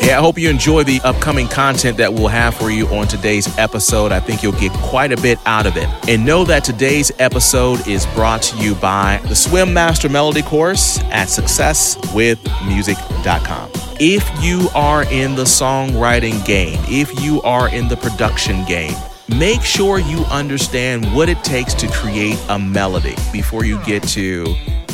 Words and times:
Hey, 0.00 0.12
I 0.12 0.18
hope 0.18 0.36
you 0.36 0.50
enjoy 0.50 0.82
the 0.82 1.00
upcoming 1.04 1.46
content 1.46 1.96
that 1.98 2.12
we'll 2.12 2.26
have 2.26 2.56
for 2.56 2.72
you 2.72 2.88
on 2.88 3.06
today's 3.06 3.56
episode. 3.56 4.10
I 4.10 4.18
think 4.18 4.42
you'll 4.42 4.50
get 4.52 4.72
quite 4.72 5.12
a 5.12 5.16
bit 5.16 5.38
out 5.46 5.64
of 5.64 5.76
it. 5.76 5.88
And 6.08 6.26
know 6.26 6.42
that 6.46 6.64
today's 6.64 7.12
episode 7.20 7.86
is 7.86 8.04
brought 8.06 8.42
to 8.42 8.56
you 8.56 8.74
by 8.74 9.20
the 9.28 9.36
Swim 9.36 9.72
Master 9.72 10.08
Melody 10.08 10.42
course 10.42 10.98
at 11.04 11.28
successwithmusic.com. 11.28 13.70
If 14.00 14.28
you 14.42 14.68
are 14.74 15.04
in 15.04 15.36
the 15.36 15.44
songwriting 15.44 16.44
game, 16.44 16.80
if 16.88 17.22
you 17.22 17.40
are 17.42 17.72
in 17.72 17.86
the 17.86 17.96
production 17.96 18.64
game, 18.64 18.96
make 19.34 19.62
sure 19.62 19.98
you 19.98 20.18
understand 20.30 21.04
what 21.14 21.28
it 21.28 21.42
takes 21.44 21.74
to 21.74 21.88
create 21.88 22.42
a 22.48 22.58
melody 22.58 23.14
before 23.32 23.64
you 23.64 23.78
get 23.84 24.02
to 24.08 24.46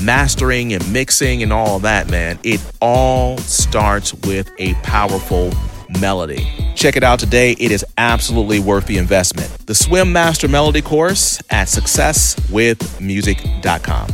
mastering 0.02 0.72
and 0.72 0.92
mixing 0.92 1.42
and 1.42 1.52
all 1.52 1.78
that, 1.80 2.08
man. 2.10 2.38
It 2.42 2.60
all 2.80 3.36
starts 3.38 4.14
with 4.14 4.50
a 4.58 4.74
powerful 4.74 5.52
melody. 6.00 6.46
Check 6.74 6.96
it 6.96 7.02
out 7.02 7.18
today. 7.18 7.52
It 7.52 7.70
is 7.70 7.84
absolutely 7.96 8.60
worth 8.60 8.86
the 8.86 8.98
investment. 8.98 9.48
The 9.66 9.74
Swim 9.74 10.12
Master 10.12 10.48
Melody 10.48 10.82
course 10.82 11.40
at 11.50 11.68
successwithmusic.com. 11.68 14.08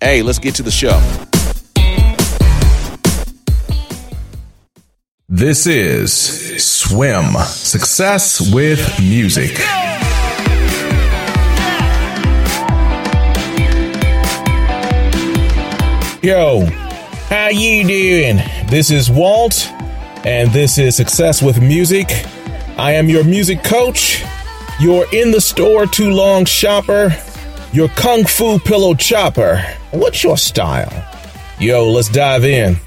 Hey, 0.00 0.22
let's 0.22 0.38
get 0.38 0.54
to 0.56 0.62
the 0.62 0.70
show. 0.70 1.27
This 5.30 5.66
is 5.66 6.10
Swim 6.64 7.34
Success 7.48 8.50
with 8.50 8.80
Music. 8.98 9.58
Yo, 16.22 16.64
how 17.28 17.48
you 17.48 17.86
doing? 17.86 18.36
This 18.70 18.90
is 18.90 19.10
Walt, 19.10 19.68
and 20.24 20.50
this 20.50 20.78
is 20.78 20.96
Success 20.96 21.42
with 21.42 21.60
Music. 21.60 22.08
I 22.78 22.92
am 22.92 23.10
your 23.10 23.22
music 23.22 23.62
coach, 23.62 24.24
your 24.80 25.04
in 25.12 25.30
the 25.30 25.42
store 25.42 25.84
too 25.84 26.10
long 26.10 26.46
shopper, 26.46 27.14
your 27.74 27.88
kung 27.88 28.24
fu 28.24 28.58
pillow 28.58 28.94
chopper. 28.94 29.58
What's 29.90 30.24
your 30.24 30.38
style? 30.38 31.06
Yo, 31.60 31.90
let's 31.90 32.08
dive 32.08 32.44
in. 32.44 32.78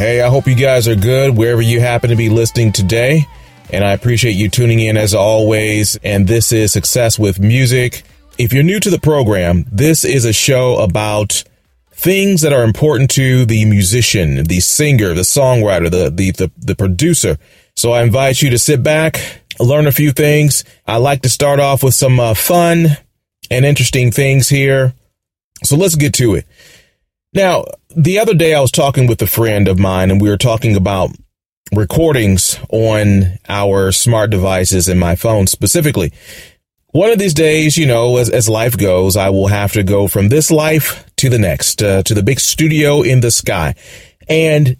Hey, 0.00 0.22
I 0.22 0.30
hope 0.30 0.46
you 0.46 0.54
guys 0.54 0.88
are 0.88 0.96
good 0.96 1.36
wherever 1.36 1.60
you 1.60 1.78
happen 1.78 2.08
to 2.08 2.16
be 2.16 2.30
listening 2.30 2.72
today. 2.72 3.26
And 3.70 3.84
I 3.84 3.92
appreciate 3.92 4.32
you 4.32 4.48
tuning 4.48 4.80
in 4.80 4.96
as 4.96 5.14
always. 5.14 5.96
And 6.02 6.26
this 6.26 6.52
is 6.52 6.72
Success 6.72 7.18
with 7.18 7.38
Music. 7.38 8.02
If 8.38 8.54
you're 8.54 8.62
new 8.62 8.80
to 8.80 8.88
the 8.88 8.98
program, 8.98 9.66
this 9.70 10.06
is 10.06 10.24
a 10.24 10.32
show 10.32 10.76
about 10.76 11.44
things 11.92 12.40
that 12.40 12.54
are 12.54 12.64
important 12.64 13.10
to 13.10 13.44
the 13.44 13.66
musician, 13.66 14.44
the 14.44 14.60
singer, 14.60 15.12
the 15.12 15.20
songwriter, 15.20 15.90
the, 15.90 16.08
the, 16.08 16.30
the, 16.30 16.50
the 16.56 16.74
producer. 16.74 17.36
So 17.76 17.92
I 17.92 18.02
invite 18.02 18.40
you 18.40 18.48
to 18.48 18.58
sit 18.58 18.82
back, 18.82 19.42
learn 19.58 19.86
a 19.86 19.92
few 19.92 20.12
things. 20.12 20.64
I 20.86 20.96
like 20.96 21.20
to 21.24 21.28
start 21.28 21.60
off 21.60 21.82
with 21.82 21.92
some 21.92 22.18
uh, 22.18 22.32
fun 22.32 22.86
and 23.50 23.66
interesting 23.66 24.12
things 24.12 24.48
here. 24.48 24.94
So 25.62 25.76
let's 25.76 25.94
get 25.94 26.14
to 26.14 26.36
it. 26.36 26.46
Now, 27.32 27.64
the 27.94 28.18
other 28.18 28.34
day 28.34 28.54
I 28.54 28.60
was 28.60 28.72
talking 28.72 29.06
with 29.06 29.22
a 29.22 29.26
friend 29.26 29.68
of 29.68 29.78
mine 29.78 30.10
and 30.10 30.20
we 30.20 30.28
were 30.28 30.36
talking 30.36 30.74
about 30.74 31.10
recordings 31.72 32.58
on 32.70 33.38
our 33.48 33.92
smart 33.92 34.30
devices 34.30 34.88
and 34.88 34.98
my 34.98 35.14
phone 35.14 35.46
specifically. 35.46 36.12
One 36.88 37.12
of 37.12 37.20
these 37.20 37.34
days, 37.34 37.76
you 37.76 37.86
know, 37.86 38.16
as, 38.16 38.28
as 38.30 38.48
life 38.48 38.76
goes, 38.76 39.16
I 39.16 39.30
will 39.30 39.46
have 39.46 39.72
to 39.74 39.84
go 39.84 40.08
from 40.08 40.28
this 40.28 40.50
life 40.50 41.06
to 41.16 41.28
the 41.28 41.38
next, 41.38 41.82
uh, 41.82 42.02
to 42.02 42.14
the 42.14 42.22
big 42.22 42.40
studio 42.40 43.02
in 43.02 43.20
the 43.20 43.30
sky. 43.30 43.76
And 44.28 44.76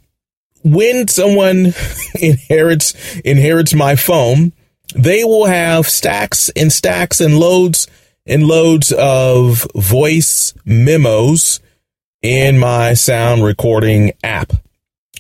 when 0.65 1.07
someone 1.07 1.73
inherits, 2.21 3.21
inherits 3.21 3.75
my 3.75 3.95
phone, 3.95 4.53
they 4.97 5.23
will 5.23 5.47
have 5.47 5.89
stacks 5.89 6.49
and 6.57 6.73
stacks 6.73 7.21
and 7.21 7.39
loads 7.39 7.87
and 8.27 8.45
loads 8.49 8.91
of 8.91 9.69
voice 9.77 10.53
memos 10.65 11.61
in 12.23 12.59
my 12.59 12.95
sound 12.95 13.43
recording 13.43 14.13
app. 14.23 14.53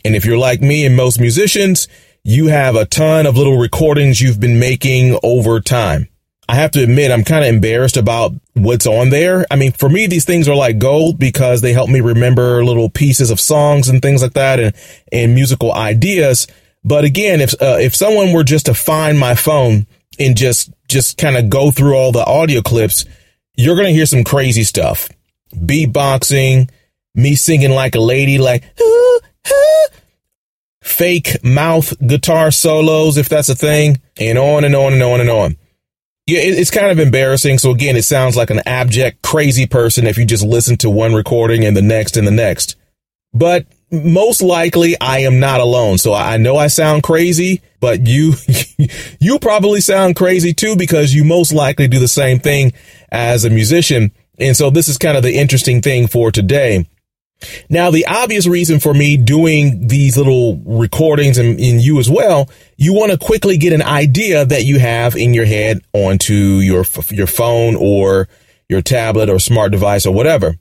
And 0.04 0.14
if 0.14 0.24
you're 0.24 0.38
like 0.38 0.60
me 0.60 0.84
and 0.84 0.96
most 0.96 1.20
musicians, 1.20 1.88
you 2.24 2.48
have 2.48 2.76
a 2.76 2.84
ton 2.84 3.26
of 3.26 3.36
little 3.36 3.58
recordings 3.58 4.20
you've 4.20 4.40
been 4.40 4.58
making 4.58 5.18
over 5.22 5.60
time. 5.60 6.08
I 6.48 6.56
have 6.56 6.72
to 6.72 6.82
admit, 6.82 7.12
I'm 7.12 7.24
kind 7.24 7.44
of 7.44 7.48
embarrassed 7.54 7.96
about 7.96 8.32
what's 8.54 8.86
on 8.86 9.10
there. 9.10 9.46
I 9.50 9.56
mean, 9.56 9.72
for 9.72 9.88
me, 9.88 10.06
these 10.08 10.24
things 10.24 10.48
are 10.48 10.56
like 10.56 10.78
gold 10.78 11.18
because 11.18 11.60
they 11.60 11.72
help 11.72 11.88
me 11.88 12.00
remember 12.00 12.64
little 12.64 12.90
pieces 12.90 13.30
of 13.30 13.38
songs 13.38 13.88
and 13.88 14.02
things 14.02 14.20
like 14.20 14.32
that 14.32 14.58
and, 14.58 14.74
and 15.12 15.34
musical 15.34 15.72
ideas. 15.72 16.48
But 16.82 17.04
again, 17.04 17.40
if, 17.40 17.54
uh, 17.62 17.78
if 17.80 17.94
someone 17.94 18.32
were 18.32 18.42
just 18.42 18.66
to 18.66 18.74
find 18.74 19.18
my 19.18 19.36
phone 19.36 19.86
and 20.18 20.36
just, 20.36 20.72
just 20.88 21.18
kind 21.18 21.36
of 21.36 21.50
go 21.50 21.70
through 21.70 21.94
all 21.94 22.10
the 22.10 22.26
audio 22.26 22.62
clips, 22.62 23.04
you're 23.56 23.76
going 23.76 23.86
to 23.86 23.94
hear 23.94 24.06
some 24.06 24.24
crazy 24.24 24.64
stuff. 24.64 25.08
Beatboxing, 25.54 26.68
me 27.14 27.34
singing 27.34 27.70
like 27.70 27.94
a 27.94 28.00
lady, 28.00 28.38
like, 28.38 28.64
fake 30.82 31.42
mouth 31.42 31.92
guitar 32.06 32.50
solos, 32.50 33.16
if 33.16 33.28
that's 33.28 33.48
a 33.48 33.54
thing, 33.54 34.00
and 34.18 34.38
on 34.38 34.64
and 34.64 34.74
on 34.74 34.92
and 34.92 35.02
on 35.02 35.20
and 35.20 35.30
on. 35.30 35.56
Yeah, 36.26 36.40
it's 36.42 36.70
kind 36.70 36.90
of 36.90 36.98
embarrassing. 36.98 37.58
So 37.58 37.70
again, 37.70 37.96
it 37.96 38.04
sounds 38.04 38.36
like 38.36 38.50
an 38.50 38.60
abject, 38.66 39.22
crazy 39.22 39.66
person 39.66 40.06
if 40.06 40.16
you 40.16 40.24
just 40.24 40.44
listen 40.44 40.76
to 40.78 40.90
one 40.90 41.14
recording 41.14 41.64
and 41.64 41.76
the 41.76 41.82
next 41.82 42.16
and 42.16 42.26
the 42.26 42.32
next. 42.32 42.76
But 43.32 43.66
most 43.90 44.42
likely 44.42 44.94
I 45.00 45.20
am 45.20 45.40
not 45.40 45.60
alone. 45.60 45.98
So 45.98 46.14
I 46.14 46.36
know 46.36 46.56
I 46.56 46.68
sound 46.68 47.02
crazy, 47.02 47.62
but 47.80 48.06
you, 48.06 48.34
you 49.20 49.38
probably 49.40 49.80
sound 49.80 50.16
crazy 50.16 50.52
too 50.52 50.76
because 50.76 51.14
you 51.14 51.24
most 51.24 51.52
likely 51.52 51.88
do 51.88 51.98
the 51.98 52.08
same 52.08 52.38
thing 52.38 52.72
as 53.10 53.44
a 53.44 53.50
musician. 53.50 54.12
And 54.38 54.56
so 54.56 54.70
this 54.70 54.88
is 54.88 54.98
kind 54.98 55.16
of 55.16 55.22
the 55.22 55.36
interesting 55.36 55.82
thing 55.82 56.06
for 56.06 56.30
today. 56.30 56.86
Now, 57.68 57.90
the 57.90 58.06
obvious 58.06 58.46
reason 58.46 58.80
for 58.80 58.92
me 58.92 59.16
doing 59.16 59.86
these 59.86 60.16
little 60.16 60.58
recordings 60.64 61.38
and, 61.38 61.58
in 61.58 61.80
you 61.80 61.98
as 61.98 62.10
well, 62.10 62.48
you 62.76 62.92
want 62.92 63.12
to 63.12 63.18
quickly 63.18 63.56
get 63.56 63.72
an 63.72 63.82
idea 63.82 64.44
that 64.44 64.64
you 64.64 64.78
have 64.78 65.16
in 65.16 65.34
your 65.34 65.46
head 65.46 65.80
onto 65.92 66.34
your, 66.34 66.84
your 67.08 67.26
phone 67.26 67.76
or 67.76 68.28
your 68.68 68.82
tablet 68.82 69.28
or 69.28 69.38
smart 69.38 69.72
device 69.72 70.06
or 70.06 70.14
whatever. 70.14 70.56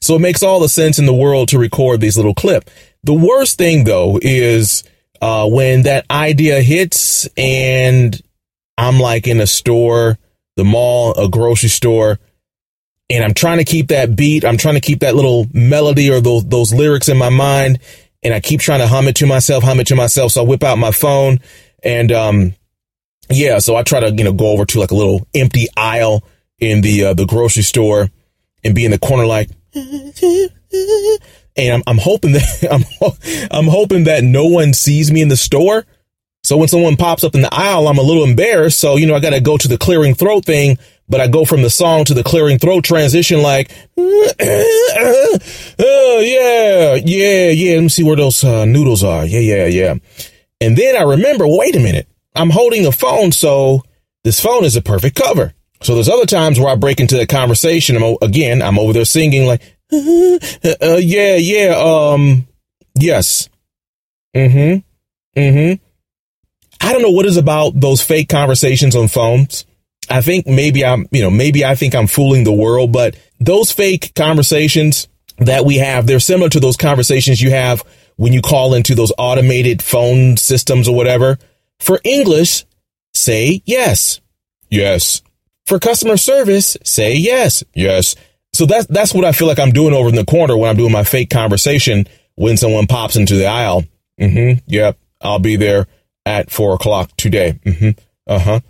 So 0.00 0.16
it 0.16 0.20
makes 0.20 0.42
all 0.42 0.60
the 0.60 0.68
sense 0.68 0.98
in 0.98 1.06
the 1.06 1.14
world 1.14 1.48
to 1.48 1.58
record 1.58 2.00
these 2.00 2.16
little 2.16 2.34
clip. 2.34 2.70
The 3.02 3.14
worst 3.14 3.58
thing 3.58 3.84
though 3.84 4.18
is, 4.22 4.84
uh, 5.20 5.46
when 5.48 5.82
that 5.82 6.06
idea 6.10 6.62
hits 6.62 7.28
and 7.36 8.20
I'm 8.78 8.98
like 8.98 9.26
in 9.26 9.40
a 9.40 9.46
store, 9.46 10.18
the 10.56 10.64
mall, 10.64 11.12
a 11.14 11.28
grocery 11.28 11.68
store, 11.68 12.18
and 13.10 13.24
I'm 13.24 13.34
trying 13.34 13.58
to 13.58 13.64
keep 13.64 13.88
that 13.88 14.14
beat. 14.14 14.44
I'm 14.44 14.56
trying 14.56 14.76
to 14.76 14.80
keep 14.80 15.00
that 15.00 15.16
little 15.16 15.46
melody 15.52 16.10
or 16.10 16.20
those, 16.20 16.46
those 16.46 16.72
lyrics 16.72 17.08
in 17.08 17.18
my 17.18 17.28
mind. 17.28 17.80
And 18.22 18.32
I 18.32 18.40
keep 18.40 18.60
trying 18.60 18.78
to 18.78 18.86
hum 18.86 19.08
it 19.08 19.16
to 19.16 19.26
myself, 19.26 19.64
hum 19.64 19.80
it 19.80 19.88
to 19.88 19.96
myself. 19.96 20.32
So 20.32 20.42
I 20.42 20.46
whip 20.46 20.62
out 20.62 20.78
my 20.78 20.92
phone 20.92 21.40
and, 21.82 22.12
um, 22.12 22.54
yeah, 23.28 23.58
so 23.58 23.76
I 23.76 23.82
try 23.82 24.00
to, 24.00 24.10
you 24.10 24.24
know, 24.24 24.32
go 24.32 24.52
over 24.52 24.64
to 24.64 24.80
like 24.80 24.90
a 24.90 24.94
little 24.94 25.26
empty 25.34 25.66
aisle 25.76 26.24
in 26.58 26.82
the, 26.82 27.06
uh, 27.06 27.14
the 27.14 27.26
grocery 27.26 27.62
store 27.62 28.10
and 28.62 28.74
be 28.74 28.84
in 28.84 28.90
the 28.90 28.98
corner 28.98 29.26
like, 29.26 29.50
and 29.74 30.52
I'm, 31.58 31.82
I'm 31.86 31.98
hoping 31.98 32.32
that 32.32 32.68
I'm, 32.70 32.84
I'm 33.50 33.66
hoping 33.66 34.04
that 34.04 34.22
no 34.22 34.46
one 34.46 34.72
sees 34.72 35.10
me 35.10 35.22
in 35.22 35.28
the 35.28 35.36
store. 35.36 35.84
So 36.42 36.56
when 36.56 36.68
someone 36.68 36.96
pops 36.96 37.22
up 37.22 37.34
in 37.34 37.42
the 37.42 37.54
aisle, 37.54 37.86
I'm 37.86 37.98
a 37.98 38.02
little 38.02 38.24
embarrassed. 38.24 38.80
So, 38.80 38.96
you 38.96 39.06
know, 39.06 39.14
I 39.14 39.20
got 39.20 39.30
to 39.30 39.40
go 39.40 39.56
to 39.56 39.68
the 39.68 39.78
clearing 39.78 40.14
throat 40.14 40.44
thing 40.44 40.78
but 41.10 41.20
I 41.20 41.26
go 41.26 41.44
from 41.44 41.62
the 41.62 41.68
song 41.68 42.04
to 42.04 42.14
the 42.14 42.22
clearing 42.22 42.58
throat 42.58 42.84
transition 42.84 43.42
like, 43.42 43.72
oh, 43.98 45.38
yeah, 46.22 46.94
yeah, 47.04 47.50
yeah. 47.50 47.74
Let 47.74 47.82
me 47.82 47.88
see 47.88 48.04
where 48.04 48.16
those 48.16 48.44
uh, 48.44 48.64
noodles 48.64 49.02
are. 49.02 49.26
Yeah, 49.26 49.40
yeah, 49.40 49.66
yeah. 49.66 49.94
And 50.60 50.76
then 50.76 50.96
I 50.96 51.02
remember, 51.02 51.46
wait 51.46 51.74
a 51.74 51.80
minute, 51.80 52.08
I'm 52.36 52.50
holding 52.50 52.86
a 52.86 52.92
phone. 52.92 53.32
So 53.32 53.82
this 54.22 54.40
phone 54.40 54.64
is 54.64 54.76
a 54.76 54.82
perfect 54.82 55.16
cover. 55.16 55.52
So 55.82 55.94
there's 55.94 56.08
other 56.08 56.26
times 56.26 56.60
where 56.60 56.68
I 56.68 56.76
break 56.76 57.00
into 57.00 57.16
the 57.16 57.26
conversation. 57.26 57.96
I'm, 57.96 58.16
again, 58.22 58.62
I'm 58.62 58.78
over 58.78 58.92
there 58.92 59.04
singing 59.04 59.46
like, 59.46 59.62
uh, 59.92 60.96
yeah, 61.00 61.34
yeah, 61.34 61.74
um, 61.76 62.46
yes. 62.94 63.48
Mm-hmm. 64.36 65.40
Mm-hmm. 65.40 65.84
I 66.82 66.92
don't 66.92 67.02
know 67.02 67.10
what 67.10 67.26
is 67.26 67.36
about 67.36 67.72
those 67.80 68.00
fake 68.00 68.28
conversations 68.28 68.94
on 68.94 69.08
phones 69.08 69.66
I 70.10 70.20
think 70.22 70.46
maybe 70.46 70.84
I'm, 70.84 71.06
you 71.12 71.22
know, 71.22 71.30
maybe 71.30 71.64
I 71.64 71.76
think 71.76 71.94
I'm 71.94 72.08
fooling 72.08 72.44
the 72.44 72.52
world, 72.52 72.92
but 72.92 73.16
those 73.38 73.70
fake 73.70 74.12
conversations 74.14 75.08
that 75.38 75.64
we 75.64 75.76
have, 75.76 76.06
they're 76.06 76.20
similar 76.20 76.48
to 76.50 76.60
those 76.60 76.76
conversations 76.76 77.40
you 77.40 77.50
have 77.50 77.82
when 78.16 78.32
you 78.32 78.42
call 78.42 78.74
into 78.74 78.94
those 78.94 79.12
automated 79.16 79.82
phone 79.82 80.36
systems 80.36 80.88
or 80.88 80.96
whatever. 80.96 81.38
For 81.78 82.00
English, 82.04 82.66
say 83.14 83.62
yes. 83.64 84.20
Yes. 84.68 85.22
For 85.64 85.78
customer 85.78 86.16
service, 86.16 86.76
say 86.84 87.14
yes. 87.14 87.62
Yes. 87.72 88.16
So 88.52 88.66
that's, 88.66 88.86
that's 88.86 89.14
what 89.14 89.24
I 89.24 89.32
feel 89.32 89.46
like 89.46 89.60
I'm 89.60 89.70
doing 89.70 89.94
over 89.94 90.08
in 90.08 90.16
the 90.16 90.24
corner 90.24 90.56
when 90.56 90.68
I'm 90.68 90.76
doing 90.76 90.92
my 90.92 91.04
fake 91.04 91.30
conversation 91.30 92.06
when 92.34 92.56
someone 92.56 92.86
pops 92.86 93.16
into 93.16 93.36
the 93.36 93.46
aisle. 93.46 93.84
Mm-hmm. 94.20 94.58
Yep. 94.66 94.98
I'll 95.20 95.38
be 95.38 95.56
there 95.56 95.86
at 96.26 96.50
four 96.50 96.74
o'clock 96.74 97.10
today. 97.16 97.60
Mm-hmm. 97.64 97.90
Uh 98.26 98.38
huh. 98.38 98.60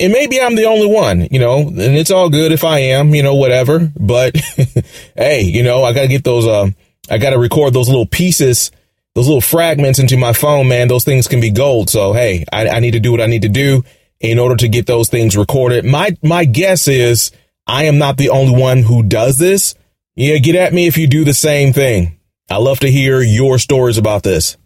And 0.00 0.12
maybe 0.12 0.40
I'm 0.40 0.56
the 0.56 0.64
only 0.64 0.86
one, 0.86 1.28
you 1.30 1.38
know, 1.38 1.68
and 1.68 1.78
it's 1.78 2.10
all 2.10 2.30
good 2.30 2.50
if 2.50 2.64
I 2.64 2.78
am, 2.78 3.14
you 3.14 3.22
know, 3.22 3.34
whatever. 3.34 3.92
But 3.98 4.36
hey, 5.16 5.42
you 5.42 5.62
know, 5.62 5.84
I 5.84 5.92
got 5.92 6.02
to 6.02 6.08
get 6.08 6.24
those, 6.24 6.46
uh, 6.46 6.70
I 7.10 7.18
got 7.18 7.30
to 7.30 7.38
record 7.38 7.72
those 7.72 7.88
little 7.88 8.06
pieces, 8.06 8.70
those 9.14 9.26
little 9.26 9.40
fragments 9.40 9.98
into 9.98 10.16
my 10.16 10.32
phone, 10.32 10.68
man. 10.68 10.88
Those 10.88 11.04
things 11.04 11.28
can 11.28 11.40
be 11.40 11.50
gold. 11.50 11.90
So, 11.90 12.12
hey, 12.12 12.44
I, 12.52 12.68
I 12.68 12.80
need 12.80 12.92
to 12.92 13.00
do 13.00 13.12
what 13.12 13.20
I 13.20 13.26
need 13.26 13.42
to 13.42 13.48
do 13.48 13.84
in 14.18 14.38
order 14.38 14.56
to 14.56 14.68
get 14.68 14.86
those 14.86 15.08
things 15.08 15.36
recorded. 15.36 15.84
My, 15.84 16.16
my 16.22 16.44
guess 16.44 16.88
is 16.88 17.30
I 17.66 17.84
am 17.84 17.98
not 17.98 18.16
the 18.16 18.30
only 18.30 18.58
one 18.58 18.82
who 18.82 19.02
does 19.02 19.38
this. 19.38 19.74
Yeah, 20.14 20.38
get 20.38 20.56
at 20.56 20.72
me 20.72 20.86
if 20.86 20.96
you 20.98 21.06
do 21.06 21.24
the 21.24 21.34
same 21.34 21.72
thing. 21.72 22.18
I 22.50 22.56
love 22.56 22.80
to 22.80 22.90
hear 22.90 23.20
your 23.22 23.58
stories 23.58 23.98
about 23.98 24.22
this. 24.22 24.56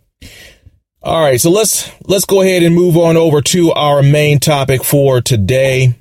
All 1.07 1.21
right, 1.21 1.41
so 1.41 1.51
let's 1.51 1.89
let's 2.09 2.25
go 2.25 2.43
ahead 2.43 2.65
and 2.65 2.75
move 2.75 2.97
on 2.97 3.17
over 3.17 3.41
to 3.41 3.71
our 3.71 4.03
main 4.03 4.41
topic 4.41 4.83
for 4.83 5.21
today. 5.21 5.95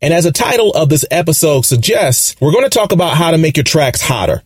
And 0.00 0.14
as 0.14 0.22
the 0.22 0.30
title 0.30 0.70
of 0.70 0.88
this 0.88 1.04
episode 1.10 1.66
suggests, 1.66 2.36
we're 2.40 2.52
going 2.52 2.62
to 2.62 2.70
talk 2.70 2.92
about 2.92 3.16
how 3.16 3.32
to 3.32 3.38
make 3.38 3.56
your 3.56 3.64
tracks 3.64 4.00
hotter. 4.00 4.44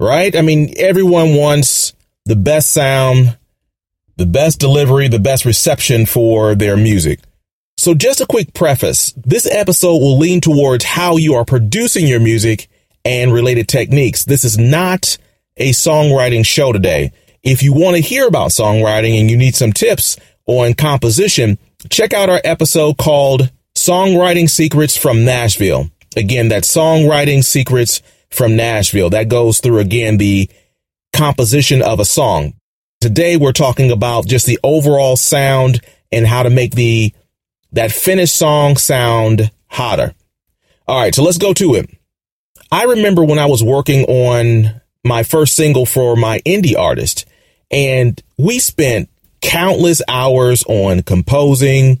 Right? 0.00 0.34
I 0.34 0.40
mean, 0.40 0.72
everyone 0.78 1.34
wants 1.34 1.92
the 2.24 2.36
best 2.36 2.70
sound, 2.70 3.36
the 4.16 4.24
best 4.24 4.60
delivery, 4.60 5.08
the 5.08 5.18
best 5.18 5.44
reception 5.44 6.06
for 6.06 6.54
their 6.54 6.78
music. 6.78 7.20
So 7.76 7.92
just 7.92 8.22
a 8.22 8.26
quick 8.26 8.54
preface. 8.54 9.12
This 9.12 9.44
episode 9.44 9.98
will 9.98 10.16
lean 10.16 10.40
towards 10.40 10.86
how 10.86 11.18
you 11.18 11.34
are 11.34 11.44
producing 11.44 12.06
your 12.06 12.20
music 12.20 12.70
and 13.04 13.30
related 13.30 13.68
techniques. 13.68 14.24
This 14.24 14.44
is 14.44 14.56
not 14.56 15.18
a 15.58 15.72
songwriting 15.72 16.46
show 16.46 16.72
today. 16.72 17.12
If 17.50 17.62
you 17.62 17.72
want 17.72 17.96
to 17.96 18.02
hear 18.02 18.26
about 18.26 18.50
songwriting 18.50 19.18
and 19.18 19.30
you 19.30 19.36
need 19.38 19.56
some 19.56 19.72
tips 19.72 20.18
on 20.44 20.74
composition, 20.74 21.56
check 21.88 22.12
out 22.12 22.28
our 22.28 22.42
episode 22.44 22.98
called 22.98 23.50
Songwriting 23.74 24.50
Secrets 24.50 24.98
from 24.98 25.24
Nashville. 25.24 25.90
Again, 26.14 26.48
that's 26.48 26.70
Songwriting 26.70 27.42
Secrets 27.42 28.02
from 28.28 28.54
Nashville. 28.54 29.08
That 29.08 29.30
goes 29.30 29.60
through 29.60 29.78
again 29.78 30.18
the 30.18 30.50
composition 31.14 31.80
of 31.80 32.00
a 32.00 32.04
song. 32.04 32.52
Today 33.00 33.38
we're 33.38 33.52
talking 33.52 33.90
about 33.90 34.26
just 34.26 34.44
the 34.44 34.58
overall 34.62 35.16
sound 35.16 35.80
and 36.12 36.26
how 36.26 36.42
to 36.42 36.50
make 36.50 36.74
the 36.74 37.14
that 37.72 37.92
finished 37.92 38.36
song 38.36 38.76
sound 38.76 39.50
hotter. 39.68 40.12
All 40.86 41.00
right, 41.00 41.14
so 41.14 41.22
let's 41.22 41.38
go 41.38 41.54
to 41.54 41.76
it. 41.76 41.88
I 42.70 42.84
remember 42.84 43.24
when 43.24 43.38
I 43.38 43.46
was 43.46 43.64
working 43.64 44.04
on 44.04 44.82
my 45.02 45.22
first 45.22 45.56
single 45.56 45.86
for 45.86 46.14
my 46.14 46.40
indie 46.40 46.76
artist. 46.76 47.24
And 47.70 48.20
we 48.38 48.58
spent 48.58 49.08
countless 49.40 50.02
hours 50.08 50.64
on 50.68 51.02
composing, 51.02 52.00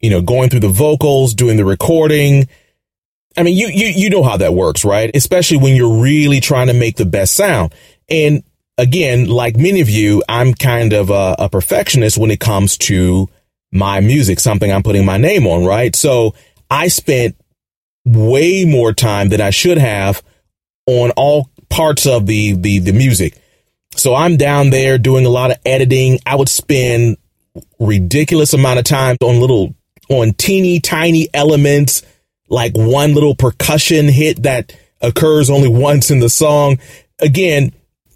you 0.00 0.10
know, 0.10 0.22
going 0.22 0.50
through 0.50 0.60
the 0.60 0.68
vocals, 0.68 1.34
doing 1.34 1.56
the 1.56 1.64
recording. 1.64 2.48
I 3.36 3.42
mean, 3.42 3.56
you, 3.56 3.68
you, 3.68 3.88
you 3.88 4.10
know 4.10 4.22
how 4.22 4.36
that 4.38 4.54
works, 4.54 4.84
right? 4.84 5.10
Especially 5.14 5.56
when 5.56 5.76
you're 5.76 6.02
really 6.02 6.40
trying 6.40 6.68
to 6.68 6.74
make 6.74 6.96
the 6.96 7.06
best 7.06 7.34
sound. 7.34 7.74
And 8.08 8.42
again, 8.78 9.28
like 9.28 9.56
many 9.56 9.80
of 9.80 9.90
you, 9.90 10.22
I'm 10.28 10.54
kind 10.54 10.92
of 10.92 11.10
a, 11.10 11.36
a 11.38 11.48
perfectionist 11.48 12.18
when 12.18 12.30
it 12.30 12.40
comes 12.40 12.76
to 12.78 13.28
my 13.72 14.00
music, 14.00 14.40
something 14.40 14.72
I'm 14.72 14.82
putting 14.82 15.04
my 15.04 15.16
name 15.16 15.46
on, 15.46 15.64
right? 15.64 15.94
So 15.94 16.34
I 16.68 16.88
spent 16.88 17.36
way 18.04 18.64
more 18.64 18.92
time 18.92 19.28
than 19.28 19.40
I 19.40 19.50
should 19.50 19.78
have 19.78 20.22
on 20.86 21.10
all 21.12 21.50
parts 21.68 22.06
of 22.06 22.26
the, 22.26 22.52
the, 22.52 22.80
the 22.80 22.92
music. 22.92 23.39
So 23.96 24.14
I'm 24.14 24.36
down 24.36 24.70
there 24.70 24.98
doing 24.98 25.26
a 25.26 25.30
lot 25.30 25.50
of 25.50 25.58
editing. 25.66 26.18
I 26.24 26.36
would 26.36 26.48
spend 26.48 27.16
ridiculous 27.78 28.54
amount 28.54 28.78
of 28.78 28.84
time 28.84 29.16
on 29.20 29.40
little, 29.40 29.74
on 30.08 30.32
teeny 30.32 30.80
tiny 30.80 31.28
elements, 31.34 32.02
like 32.48 32.72
one 32.74 33.14
little 33.14 33.34
percussion 33.34 34.08
hit 34.08 34.44
that 34.44 34.76
occurs 35.00 35.50
only 35.50 35.68
once 35.68 36.10
in 36.10 36.20
the 36.20 36.28
song. 36.28 36.78
Again, 37.20 37.72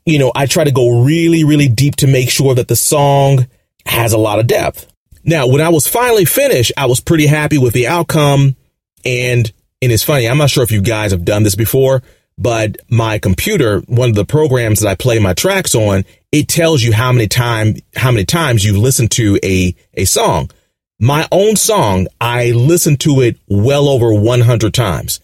you 0.06 0.18
know, 0.18 0.32
I 0.34 0.46
try 0.46 0.64
to 0.64 0.70
go 0.70 1.02
really, 1.02 1.44
really 1.44 1.68
deep 1.68 1.96
to 1.96 2.06
make 2.06 2.30
sure 2.30 2.54
that 2.54 2.68
the 2.68 2.76
song 2.76 3.46
has 3.86 4.12
a 4.12 4.18
lot 4.18 4.38
of 4.38 4.46
depth. 4.46 4.86
Now, 5.24 5.46
when 5.46 5.60
I 5.60 5.70
was 5.70 5.86
finally 5.86 6.26
finished, 6.26 6.72
I 6.76 6.86
was 6.86 7.00
pretty 7.00 7.26
happy 7.26 7.58
with 7.58 7.72
the 7.72 7.86
outcome. 7.86 8.56
And, 9.04 9.50
and 9.80 9.92
it's 9.92 10.02
funny. 10.02 10.28
I'm 10.28 10.38
not 10.38 10.50
sure 10.50 10.62
if 10.62 10.72
you 10.72 10.82
guys 10.82 11.12
have 11.12 11.24
done 11.24 11.42
this 11.42 11.54
before, 11.54 12.02
but 12.36 12.78
my 12.88 13.18
computer, 13.18 13.80
one 13.80 14.08
of 14.08 14.16
the 14.16 14.24
programs 14.24 14.80
that 14.80 14.88
I 14.88 14.94
play 14.94 15.18
my 15.18 15.34
tracks 15.34 15.74
on, 15.74 16.04
it 16.32 16.48
tells 16.48 16.82
you 16.82 16.92
how 16.92 17.12
many 17.12 17.28
time, 17.28 17.76
how 17.94 18.10
many 18.10 18.24
times 18.24 18.64
you've 18.64 18.76
listened 18.76 19.12
to 19.12 19.38
a, 19.42 19.74
a 19.94 20.04
song. 20.04 20.50
My 20.98 21.28
own 21.30 21.56
song, 21.56 22.08
I 22.20 22.50
listened 22.52 23.00
to 23.00 23.20
it 23.20 23.38
well 23.48 23.88
over 23.88 24.12
100 24.12 24.74
times. 24.74 25.20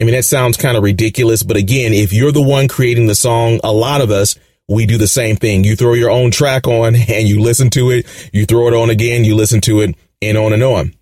I 0.00 0.04
mean, 0.04 0.14
that 0.14 0.24
sounds 0.24 0.56
kind 0.56 0.76
of 0.76 0.82
ridiculous, 0.82 1.42
but 1.42 1.56
again, 1.56 1.92
if 1.92 2.12
you're 2.12 2.32
the 2.32 2.42
one 2.42 2.68
creating 2.68 3.06
the 3.06 3.14
song, 3.14 3.60
a 3.62 3.72
lot 3.72 4.00
of 4.00 4.10
us, 4.10 4.36
we 4.68 4.86
do 4.86 4.98
the 4.98 5.08
same 5.08 5.36
thing. 5.36 5.64
You 5.64 5.76
throw 5.76 5.94
your 5.94 6.10
own 6.10 6.30
track 6.30 6.66
on 6.66 6.94
and 7.08 7.28
you 7.28 7.40
listen 7.40 7.70
to 7.70 7.90
it. 7.90 8.06
You 8.32 8.46
throw 8.46 8.68
it 8.68 8.74
on 8.74 8.90
again, 8.90 9.24
you 9.24 9.34
listen 9.34 9.60
to 9.62 9.80
it 9.80 9.96
and 10.22 10.38
on 10.38 10.52
and 10.52 10.62
on. 10.62 10.94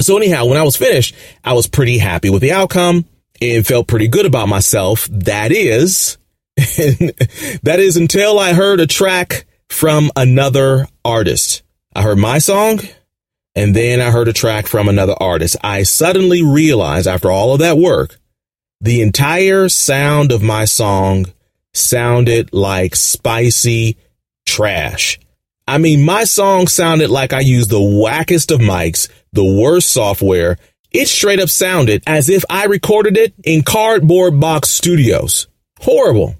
So 0.00 0.16
anyhow, 0.16 0.46
when 0.46 0.56
I 0.56 0.62
was 0.62 0.76
finished, 0.76 1.14
I 1.44 1.52
was 1.52 1.66
pretty 1.66 1.98
happy 1.98 2.30
with 2.30 2.42
the 2.42 2.52
outcome 2.52 3.04
and 3.42 3.66
felt 3.66 3.88
pretty 3.88 4.08
good 4.08 4.26
about 4.26 4.48
myself. 4.48 5.08
That 5.10 5.52
is, 5.52 6.16
that 6.56 7.76
is 7.78 7.96
until 7.96 8.38
I 8.38 8.52
heard 8.52 8.80
a 8.80 8.86
track 8.86 9.46
from 9.68 10.10
another 10.16 10.86
artist. 11.04 11.62
I 11.94 12.02
heard 12.02 12.18
my 12.18 12.38
song 12.38 12.80
and 13.54 13.74
then 13.76 14.00
I 14.00 14.10
heard 14.10 14.28
a 14.28 14.32
track 14.32 14.66
from 14.66 14.88
another 14.88 15.14
artist. 15.20 15.56
I 15.62 15.82
suddenly 15.82 16.42
realized 16.42 17.06
after 17.06 17.30
all 17.30 17.52
of 17.52 17.58
that 17.58 17.76
work, 17.76 18.18
the 18.80 19.02
entire 19.02 19.68
sound 19.68 20.32
of 20.32 20.42
my 20.42 20.64
song 20.64 21.26
sounded 21.74 22.52
like 22.52 22.96
spicy 22.96 23.96
trash. 24.46 25.18
I 25.66 25.78
mean, 25.78 26.02
my 26.02 26.24
song 26.24 26.66
sounded 26.66 27.10
like 27.10 27.32
I 27.32 27.40
used 27.40 27.70
the 27.70 27.76
wackest 27.76 28.52
of 28.52 28.60
mics, 28.60 29.08
the 29.32 29.44
worst 29.44 29.92
software, 29.92 30.58
it 30.92 31.08
straight 31.08 31.40
up 31.40 31.48
sounded 31.48 32.02
as 32.06 32.28
if 32.28 32.44
I 32.50 32.66
recorded 32.66 33.16
it 33.16 33.34
in 33.44 33.62
cardboard 33.62 34.38
box 34.38 34.68
studios. 34.68 35.48
Horrible. 35.80 36.36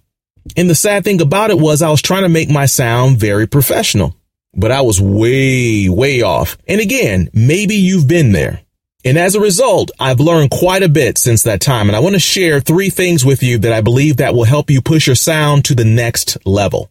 And 0.57 0.69
the 0.69 0.75
sad 0.75 1.05
thing 1.05 1.21
about 1.21 1.51
it 1.51 1.59
was 1.59 1.83
I 1.83 1.91
was 1.91 2.03
trying 2.03 2.23
to 2.23 2.29
make 2.29 2.51
my 2.51 2.67
sound 2.67 3.19
very 3.19 3.47
professional, 3.47 4.17
but 4.55 4.71
I 4.71 4.83
was 4.83 5.01
way, 5.01 5.89
way 5.89 6.23
off. 6.23 6.59
And 6.69 6.81
again, 6.81 7.31
maybe 7.33 7.77
you've 7.77 8.09
been 8.09 8.33
there. 8.33 8.61
And 9.05 9.19
as 9.19 9.35
a 9.35 9.41
result, 9.41 9.91
I've 9.99 10.21
learned 10.21 10.51
quite 10.51 10.83
a 10.83 10.89
bit 10.89 11.19
since 11.19 11.43
that 11.45 11.61
time. 11.61 11.89
And 11.89 11.97
I 11.97 12.01
want 12.01 12.15
to 12.15 12.21
share 12.21 12.61
three 12.61 12.91
things 12.91 13.25
with 13.25 13.43
you 13.43 13.59
that 13.59 13.73
I 13.73 13.81
believe 13.81 14.19
that 14.19 14.35
will 14.35 14.45
help 14.45 14.71
you 14.71 14.81
push 14.81 15.07
your 15.07 15.17
sound 15.17 15.65
to 15.67 15.75
the 15.75 15.85
next 15.85 16.39
level. 16.47 16.91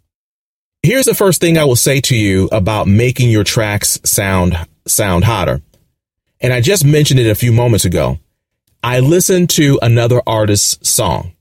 Here's 0.83 1.05
the 1.05 1.13
first 1.13 1.39
thing 1.39 1.57
I 1.57 1.65
will 1.65 1.75
say 1.75 2.01
to 2.01 2.15
you 2.15 2.49
about 2.51 2.87
making 2.87 3.29
your 3.29 3.43
tracks 3.43 3.99
sound, 4.03 4.57
sound 4.87 5.23
hotter 5.23 5.61
and 6.41 6.51
I 6.51 6.59
just 6.59 6.83
mentioned 6.83 7.19
it 7.19 7.29
a 7.29 7.35
few 7.35 7.51
moments 7.51 7.85
ago. 7.85 8.19
I 8.83 8.99
listened 8.99 9.49
to 9.51 9.79
another 9.81 10.21
artist's 10.25 10.89
song. 10.89 11.33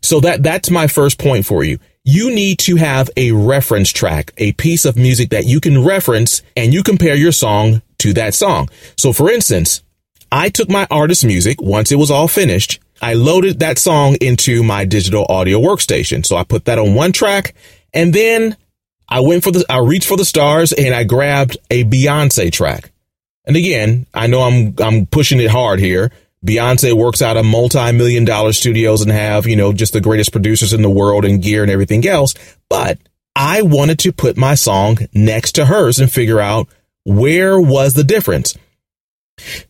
So 0.00 0.20
that, 0.20 0.42
that's 0.42 0.70
my 0.70 0.86
first 0.86 1.18
point 1.18 1.44
for 1.44 1.62
you. 1.62 1.78
You 2.02 2.34
need 2.34 2.60
to 2.60 2.76
have 2.76 3.10
a 3.16 3.32
reference 3.32 3.90
track, 3.90 4.32
a 4.38 4.52
piece 4.52 4.84
of 4.84 4.96
music 4.96 5.30
that 5.30 5.44
you 5.44 5.60
can 5.60 5.84
reference 5.84 6.42
and 6.56 6.72
you 6.72 6.82
compare 6.82 7.14
your 7.14 7.32
song 7.32 7.82
to 7.98 8.12
that 8.14 8.34
song. 8.34 8.68
So 8.96 9.12
for 9.12 9.30
instance, 9.30 9.82
I 10.30 10.48
took 10.48 10.70
my 10.70 10.86
artist's 10.90 11.24
music 11.24 11.60
once 11.60 11.92
it 11.92 11.96
was 11.96 12.10
all 12.10 12.28
finished. 12.28 12.80
I 13.02 13.14
loaded 13.14 13.58
that 13.60 13.78
song 13.78 14.16
into 14.20 14.62
my 14.62 14.84
digital 14.84 15.26
audio 15.28 15.60
workstation. 15.60 16.24
So 16.24 16.36
I 16.36 16.44
put 16.44 16.64
that 16.66 16.78
on 16.78 16.94
one 16.94 17.12
track 17.12 17.54
and 17.92 18.14
then 18.14 18.56
I 19.08 19.20
went 19.20 19.44
for 19.44 19.50
the, 19.50 19.64
I 19.68 19.78
reached 19.78 20.08
for 20.08 20.16
the 20.16 20.24
stars 20.24 20.72
and 20.72 20.94
I 20.94 21.04
grabbed 21.04 21.58
a 21.70 21.84
Beyonce 21.84 22.50
track. 22.50 22.92
And 23.46 23.56
again, 23.56 24.06
I 24.12 24.26
know 24.26 24.42
I'm, 24.42 24.74
I'm 24.78 25.06
pushing 25.06 25.40
it 25.40 25.50
hard 25.50 25.78
here. 25.78 26.10
Beyonce 26.44 26.92
works 26.92 27.22
out 27.22 27.36
of 27.36 27.44
multi-million 27.44 28.24
dollar 28.24 28.52
studios 28.52 29.02
and 29.02 29.10
have, 29.10 29.46
you 29.46 29.56
know, 29.56 29.72
just 29.72 29.92
the 29.92 30.00
greatest 30.00 30.32
producers 30.32 30.72
in 30.72 30.82
the 30.82 30.90
world 30.90 31.24
and 31.24 31.42
gear 31.42 31.62
and 31.62 31.70
everything 31.70 32.06
else. 32.06 32.34
But 32.68 32.98
I 33.34 33.62
wanted 33.62 33.98
to 34.00 34.12
put 34.12 34.36
my 34.36 34.54
song 34.54 34.98
next 35.12 35.52
to 35.52 35.66
hers 35.66 35.98
and 35.98 36.10
figure 36.10 36.40
out 36.40 36.68
where 37.04 37.60
was 37.60 37.94
the 37.94 38.04
difference. 38.04 38.56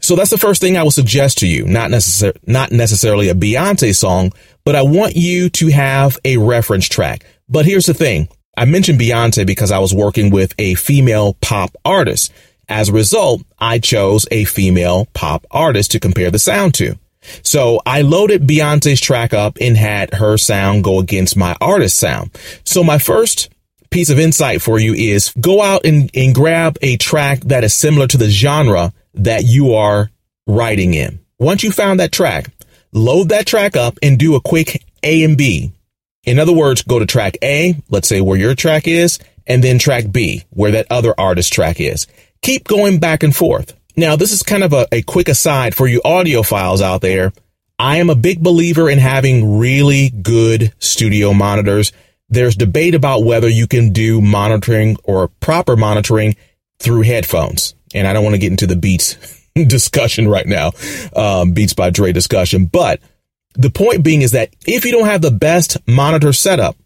So 0.01 0.15
that's 0.15 0.31
the 0.31 0.39
first 0.39 0.61
thing 0.61 0.77
I 0.77 0.83
would 0.83 0.93
suggest 0.93 1.39
to 1.39 1.47
you. 1.47 1.67
Not 1.67 1.91
necessarily, 1.91 2.41
not 2.47 2.71
necessarily 2.71 3.29
a 3.29 3.35
Beyonce 3.35 3.95
song, 3.95 4.33
but 4.65 4.77
I 4.77 4.83
want 4.83 5.17
you 5.17 5.49
to 5.51 5.69
have 5.69 6.19
a 6.25 6.37
reference 6.37 6.89
track. 6.89 7.25
But 7.49 7.67
here's 7.67 7.87
the 7.87 7.95
thing. 7.95 8.29
I 8.57 8.65
mentioned 8.65 9.01
Beyonce 9.01 9.47
because 9.47 9.71
I 9.71 9.79
was 9.79 9.93
working 9.93 10.31
with 10.31 10.55
a 10.59 10.75
female 10.75 11.35
pop 11.35 11.77
artist. 11.85 12.33
As 12.69 12.89
a 12.89 12.93
result, 12.93 13.43
I 13.59 13.79
chose 13.79 14.27
a 14.31 14.45
female 14.45 15.07
pop 15.15 15.47
artist 15.51 15.93
to 15.93 16.01
compare 16.01 16.31
the 16.31 16.39
sound 16.39 16.75
to. 16.75 16.99
So 17.43 17.81
I 17.85 18.03
loaded 18.03 18.47
Beyonce's 18.47 19.01
track 19.01 19.33
up 19.33 19.59
and 19.61 19.77
had 19.77 20.15
her 20.15 20.37
sound 20.37 20.85
go 20.85 20.99
against 20.99 21.37
my 21.37 21.57
artist 21.61 21.99
sound. 21.99 22.31
So 22.65 22.83
my 22.85 22.99
first 22.99 23.51
piece 23.91 24.11
of 24.11 24.19
insight 24.19 24.63
for 24.63 24.79
you 24.79 24.95
is 24.95 25.33
go 25.41 25.63
out 25.63 25.85
and, 25.85 26.11
and 26.15 26.35
grab 26.35 26.77
a 26.83 26.97
track 26.97 27.41
that 27.43 27.65
is 27.65 27.75
similar 27.75 28.07
to 28.09 28.19
the 28.19 28.29
genre 28.29 28.93
that 29.15 29.45
you 29.45 29.75
are 29.75 30.11
writing 30.47 30.95
in. 30.95 31.21
Once 31.39 31.63
you 31.63 31.71
found 31.71 32.01
that 32.01 32.13
track, 32.13 32.51
load 32.93 33.29
that 33.29 33.47
track 33.47 33.77
up 33.77 33.99
and 34.03 34.19
do 34.19 34.35
a 34.35 34.41
quick 34.41 34.85
A 35.03 35.23
and 35.23 35.37
B. 35.37 35.73
In 36.25 36.39
other 36.39 36.53
words, 36.53 36.83
go 36.83 36.99
to 36.99 37.07
track 37.07 37.37
A, 37.43 37.77
let's 37.89 38.09
say 38.09 38.21
where 38.21 38.39
your 38.39 38.55
track 38.55 38.89
is, 38.89 39.19
and 39.47 39.63
then 39.63 39.79
track 39.79 40.11
B, 40.11 40.45
where 40.51 40.73
that 40.73 40.87
other 40.91 41.15
artist 41.17 41.53
track 41.53 41.81
is. 41.81 42.07
Keep 42.47 42.69
going 42.69 43.01
back 43.01 43.25
and 43.25 43.35
forth. 43.35 43.75
Now, 43.97 44.15
this 44.15 44.31
is 44.31 44.45
kind 44.45 44.63
of 44.63 44.73
a, 44.73 44.87
a 44.93 45.03
quick 45.03 45.29
aside 45.29 45.75
for 45.75 45.89
you 45.89 46.01
audiophiles 46.05 46.81
out 46.81 47.01
there. 47.01 47.33
I 47.77 47.97
am 47.97 48.09
a 48.09 48.15
big 48.15 48.41
believer 48.41 48.89
in 48.89 49.01
having 49.01 49.59
really 49.59 50.11
good 50.11 50.73
studio 50.79 51.33
monitors. 51.33 51.91
There's 52.29 52.55
debate 52.55 52.95
about 52.95 53.25
whether 53.25 53.49
you 53.49 53.67
can 53.67 53.93
do 53.93 54.21
monitoring 54.21 54.97
or 55.03 55.27
proper 55.27 55.75
monitoring 55.75 56.37
through 56.79 57.03
headphones. 57.03 57.75
And 57.97 58.07
I 58.07 58.13
don't 58.13 58.23
want 58.23 58.35
to 58.35 58.41
get 58.41 58.53
into 58.53 58.69
the 58.69 58.77
Beats 58.77 59.17
discussion 59.57 60.29
right 60.29 60.47
now, 60.47 60.71
um, 61.17 61.51
Beats 61.51 61.75
by 61.75 61.91
Dre 61.91 62.13
discussion. 62.13 62.67
But 62.67 63.01
the 63.55 63.71
point 63.71 64.05
being 64.05 64.23
is 64.23 64.31
that 64.31 64.55
if 64.69 64.85
you 64.85 64.93
don't 64.93 65.07
have 65.07 65.21
the 65.21 65.33
best 65.33 65.79
monitor 65.89 66.33
setup, 66.33 66.77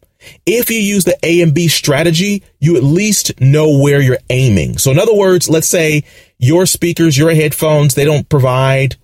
if 0.46 0.70
you 0.70 0.78
use 0.78 1.04
the 1.04 1.18
A 1.22 1.40
and 1.40 1.54
B 1.54 1.68
strategy, 1.68 2.42
you 2.58 2.76
at 2.76 2.82
least 2.82 3.40
know 3.40 3.78
where 3.78 4.00
you're 4.00 4.18
aiming. 4.28 4.78
So 4.78 4.90
in 4.90 4.98
other 4.98 5.14
words, 5.14 5.48
let's 5.48 5.68
say 5.68 6.04
your 6.38 6.66
speakers, 6.66 7.16
your 7.16 7.34
headphones, 7.34 7.94
they 7.94 8.04
don't 8.04 8.28
provide 8.28 8.96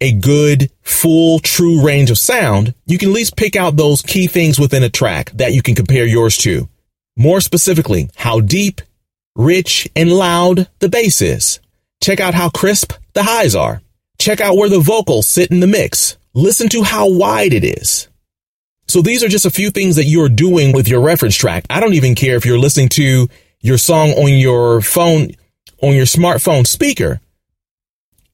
a 0.00 0.12
good, 0.12 0.70
full, 0.82 1.38
true 1.38 1.84
range 1.84 2.10
of 2.10 2.18
sound. 2.18 2.74
You 2.86 2.98
can 2.98 3.10
at 3.10 3.14
least 3.14 3.36
pick 3.36 3.56
out 3.56 3.76
those 3.76 4.02
key 4.02 4.26
things 4.26 4.58
within 4.58 4.82
a 4.82 4.90
track 4.90 5.30
that 5.32 5.52
you 5.52 5.62
can 5.62 5.74
compare 5.74 6.04
yours 6.04 6.36
to. 6.38 6.68
More 7.16 7.40
specifically, 7.40 8.10
how 8.16 8.40
deep, 8.40 8.80
rich, 9.36 9.88
and 9.94 10.10
loud 10.10 10.68
the 10.80 10.88
bass 10.88 11.22
is. 11.22 11.60
Check 12.02 12.20
out 12.20 12.34
how 12.34 12.50
crisp 12.50 12.92
the 13.12 13.22
highs 13.22 13.54
are. 13.54 13.80
Check 14.18 14.40
out 14.40 14.56
where 14.56 14.68
the 14.68 14.80
vocals 14.80 15.26
sit 15.26 15.50
in 15.50 15.60
the 15.60 15.66
mix. 15.66 16.16
Listen 16.34 16.68
to 16.70 16.82
how 16.82 17.08
wide 17.08 17.52
it 17.52 17.64
is. 17.64 18.08
So 18.86 19.02
these 19.02 19.22
are 19.22 19.28
just 19.28 19.46
a 19.46 19.50
few 19.50 19.70
things 19.70 19.96
that 19.96 20.04
you're 20.04 20.28
doing 20.28 20.72
with 20.72 20.88
your 20.88 21.00
reference 21.00 21.36
track. 21.36 21.64
I 21.70 21.80
don't 21.80 21.94
even 21.94 22.14
care 22.14 22.36
if 22.36 22.44
you're 22.44 22.58
listening 22.58 22.88
to 22.90 23.28
your 23.60 23.78
song 23.78 24.10
on 24.10 24.32
your 24.32 24.80
phone, 24.80 25.30
on 25.82 25.94
your 25.94 26.04
smartphone 26.04 26.66
speaker. 26.66 27.20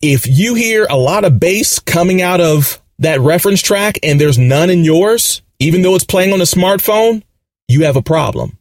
If 0.03 0.27
you 0.27 0.55
hear 0.55 0.87
a 0.89 0.97
lot 0.97 1.25
of 1.25 1.39
bass 1.39 1.79
coming 1.79 2.21
out 2.23 2.41
of 2.41 2.81
that 2.99 3.21
reference 3.21 3.63
track 3.63 3.99
and 4.03 4.21
there's 4.21 4.39
none 4.39 4.71
in 4.71 4.85
yours, 4.85 5.43
even 5.59 5.83
though 5.83 5.95
it's 5.95 6.05
playing 6.05 6.33
on 6.33 6.41
a 6.41 6.45
smartphone, 6.45 7.23
you 7.69 7.85
have 7.85 7.97
a 7.97 8.03
problem. 8.03 8.59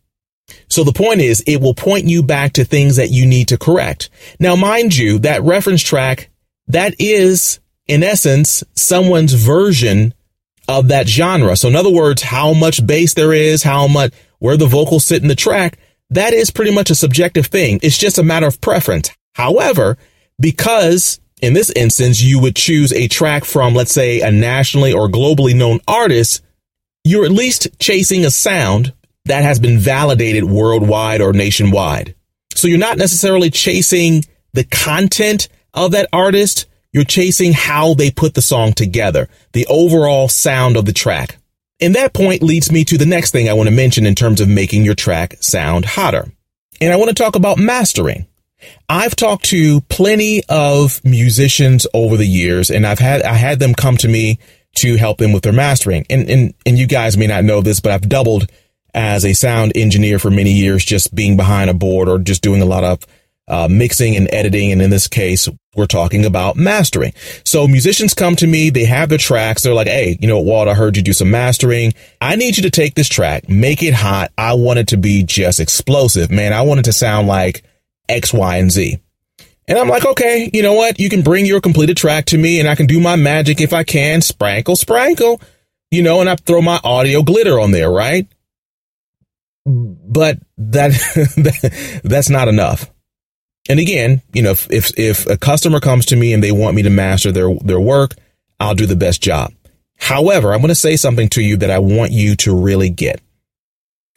So 0.67 0.83
the 0.83 0.93
point 0.93 1.21
is 1.21 1.41
it 1.41 1.61
will 1.61 1.73
point 1.73 2.05
you 2.05 2.23
back 2.23 2.53
to 2.53 2.65
things 2.65 2.97
that 2.97 3.09
you 3.09 3.25
need 3.25 3.49
to 3.49 3.57
correct. 3.57 4.09
Now, 4.39 4.55
mind 4.55 4.95
you, 4.95 5.19
that 5.19 5.43
reference 5.43 5.81
track, 5.81 6.29
that 6.67 6.95
is 6.99 7.59
in 7.87 8.03
essence 8.03 8.63
someone's 8.75 9.33
version 9.33 10.13
of 10.69 10.89
that 10.89 11.07
genre. 11.07 11.57
So 11.57 11.67
in 11.67 11.75
other 11.75 11.89
words, 11.89 12.21
how 12.21 12.53
much 12.53 12.85
bass 12.85 13.15
there 13.15 13.33
is, 13.33 13.63
how 13.63 13.87
much, 13.87 14.13
where 14.37 14.55
the 14.55 14.67
vocals 14.67 15.03
sit 15.03 15.23
in 15.23 15.27
the 15.27 15.35
track, 15.35 15.79
that 16.11 16.31
is 16.31 16.51
pretty 16.51 16.71
much 16.71 16.91
a 16.91 16.95
subjective 16.95 17.47
thing. 17.47 17.79
It's 17.81 17.97
just 17.97 18.19
a 18.19 18.23
matter 18.23 18.45
of 18.45 18.61
preference. 18.61 19.09
However, 19.33 19.97
because 20.39 21.19
in 21.41 21.53
this 21.53 21.71
instance, 21.71 22.21
you 22.21 22.39
would 22.39 22.55
choose 22.55 22.93
a 22.93 23.07
track 23.07 23.45
from, 23.45 23.73
let's 23.73 23.91
say, 23.91 24.21
a 24.21 24.31
nationally 24.31 24.93
or 24.93 25.07
globally 25.07 25.55
known 25.55 25.79
artist, 25.87 26.43
you're 27.03 27.25
at 27.25 27.31
least 27.31 27.67
chasing 27.79 28.23
a 28.23 28.29
sound 28.31 28.93
that 29.25 29.43
has 29.43 29.59
been 29.59 29.79
validated 29.79 30.43
worldwide 30.43 31.21
or 31.21 31.33
nationwide. 31.33 32.13
So 32.53 32.67
you're 32.67 32.77
not 32.77 32.97
necessarily 32.97 33.49
chasing 33.49 34.23
the 34.53 34.65
content 34.65 35.49
of 35.73 35.91
that 35.91 36.09
artist. 36.13 36.67
You're 36.91 37.03
chasing 37.03 37.53
how 37.53 37.93
they 37.93 38.09
put 38.09 38.33
the 38.33 38.41
song 38.41 38.73
together, 38.73 39.29
the 39.53 39.67
overall 39.67 40.27
sound 40.27 40.75
of 40.75 40.85
the 40.85 40.93
track. 40.93 41.37
And 41.79 41.95
that 41.95 42.13
point 42.13 42.43
leads 42.43 42.71
me 42.71 42.83
to 42.85 42.97
the 42.97 43.05
next 43.05 43.31
thing 43.31 43.47
I 43.47 43.53
want 43.53 43.69
to 43.69 43.75
mention 43.75 44.05
in 44.05 44.15
terms 44.15 44.41
of 44.41 44.49
making 44.49 44.83
your 44.83 44.95
track 44.95 45.37
sound 45.39 45.85
hotter. 45.85 46.31
And 46.81 46.91
I 46.91 46.95
want 46.97 47.09
to 47.09 47.15
talk 47.15 47.35
about 47.35 47.57
mastering. 47.57 48.25
I've 48.89 49.15
talked 49.15 49.45
to 49.45 49.81
plenty 49.81 50.43
of 50.49 51.03
musicians 51.05 51.87
over 51.93 52.17
the 52.17 52.27
years 52.27 52.69
and 52.69 52.85
I've 52.85 52.99
had, 52.99 53.21
I 53.21 53.33
had 53.33 53.59
them 53.59 53.73
come 53.73 53.95
to 53.97 54.07
me 54.07 54.39
to 54.77 54.97
help 54.97 55.17
them 55.19 55.31
with 55.31 55.43
their 55.43 55.53
mastering. 55.53 56.05
And, 56.09 56.29
and, 56.29 56.53
and 56.65 56.77
you 56.77 56.87
guys 56.87 57.17
may 57.17 57.27
not 57.27 57.45
know 57.45 57.61
this, 57.61 57.79
but 57.79 57.91
I've 57.91 58.09
doubled 58.09 58.49
as 58.93 59.23
a 59.23 59.33
sound 59.33 59.73
engineer 59.75 60.19
for 60.19 60.31
many 60.31 60.51
years, 60.51 60.83
just 60.83 61.13
being 61.13 61.37
behind 61.37 61.69
a 61.69 61.73
board 61.73 62.09
or 62.09 62.17
just 62.17 62.41
doing 62.41 62.61
a 62.61 62.65
lot 62.65 62.83
of 62.83 62.99
uh, 63.49 63.67
mixing 63.69 64.15
and 64.15 64.31
editing. 64.31 64.71
And 64.71 64.81
in 64.81 64.89
this 64.89 65.07
case, 65.07 65.49
we're 65.75 65.87
talking 65.87 66.25
about 66.25 66.55
mastering. 66.55 67.13
So 67.43 67.67
musicians 67.67 68.13
come 68.13 68.35
to 68.37 68.47
me, 68.47 68.69
they 68.69 68.85
have 68.85 69.09
their 69.09 69.17
tracks. 69.17 69.63
They're 69.63 69.73
like, 69.73 69.87
Hey, 69.87 70.17
you 70.21 70.27
know, 70.27 70.39
Walt, 70.39 70.67
I 70.67 70.73
heard 70.73 70.95
you 70.95 71.03
do 71.03 71.13
some 71.13 71.31
mastering. 71.31 71.93
I 72.21 72.35
need 72.35 72.57
you 72.57 72.63
to 72.63 72.69
take 72.69 72.95
this 72.95 73.09
track, 73.09 73.49
make 73.49 73.81
it 73.83 73.93
hot. 73.93 74.31
I 74.37 74.53
want 74.53 74.79
it 74.79 74.87
to 74.89 74.97
be 74.97 75.23
just 75.23 75.59
explosive, 75.59 76.31
man. 76.31 76.53
I 76.53 76.61
want 76.61 76.79
it 76.79 76.83
to 76.83 76.93
sound 76.93 77.27
like 77.27 77.63
X, 78.07 78.33
Y, 78.33 78.57
and 78.57 78.71
Z. 78.71 78.99
And 79.67 79.77
I'm 79.77 79.87
like, 79.87 80.03
okay, 80.03 80.49
you 80.51 80.63
know 80.63 80.73
what? 80.73 80.99
You 80.99 81.09
can 81.09 81.21
bring 81.21 81.45
your 81.45 81.61
completed 81.61 81.95
track 81.95 82.25
to 82.25 82.37
me 82.37 82.59
and 82.59 82.67
I 82.67 82.73
can 82.73 82.87
do 82.87 82.99
my 82.99 83.15
magic 83.15 83.61
if 83.61 83.71
I 83.71 83.83
can. 83.83 84.21
Sprinkle, 84.21 84.75
sprinkle, 84.75 85.39
you 85.91 86.01
know, 86.01 86.21
and 86.21 86.29
I 86.29 86.35
throw 86.35 86.61
my 86.61 86.79
audio 86.83 87.21
glitter 87.21 87.59
on 87.59 87.69
there, 87.71 87.91
right? 87.91 88.27
But 89.65 90.39
that, 90.57 92.01
that's 92.03 92.31
not 92.31 92.47
enough. 92.47 92.89
And 93.69 93.79
again, 93.79 94.23
you 94.33 94.41
know, 94.41 94.51
if, 94.51 94.69
if, 94.71 94.97
if 94.97 95.27
a 95.27 95.37
customer 95.37 95.79
comes 95.79 96.07
to 96.07 96.15
me 96.15 96.33
and 96.33 96.43
they 96.43 96.51
want 96.51 96.75
me 96.75 96.81
to 96.81 96.89
master 96.89 97.31
their, 97.31 97.53
their 97.63 97.79
work, 97.79 98.15
I'll 98.59 98.73
do 98.73 98.87
the 98.87 98.95
best 98.95 99.21
job. 99.21 99.53
However, 99.97 100.51
I'm 100.51 100.59
going 100.59 100.69
to 100.69 100.75
say 100.75 100.95
something 100.95 101.29
to 101.29 101.41
you 101.41 101.55
that 101.57 101.69
I 101.69 101.77
want 101.77 102.11
you 102.11 102.35
to 102.37 102.55
really 102.55 102.89
get. 102.89 103.21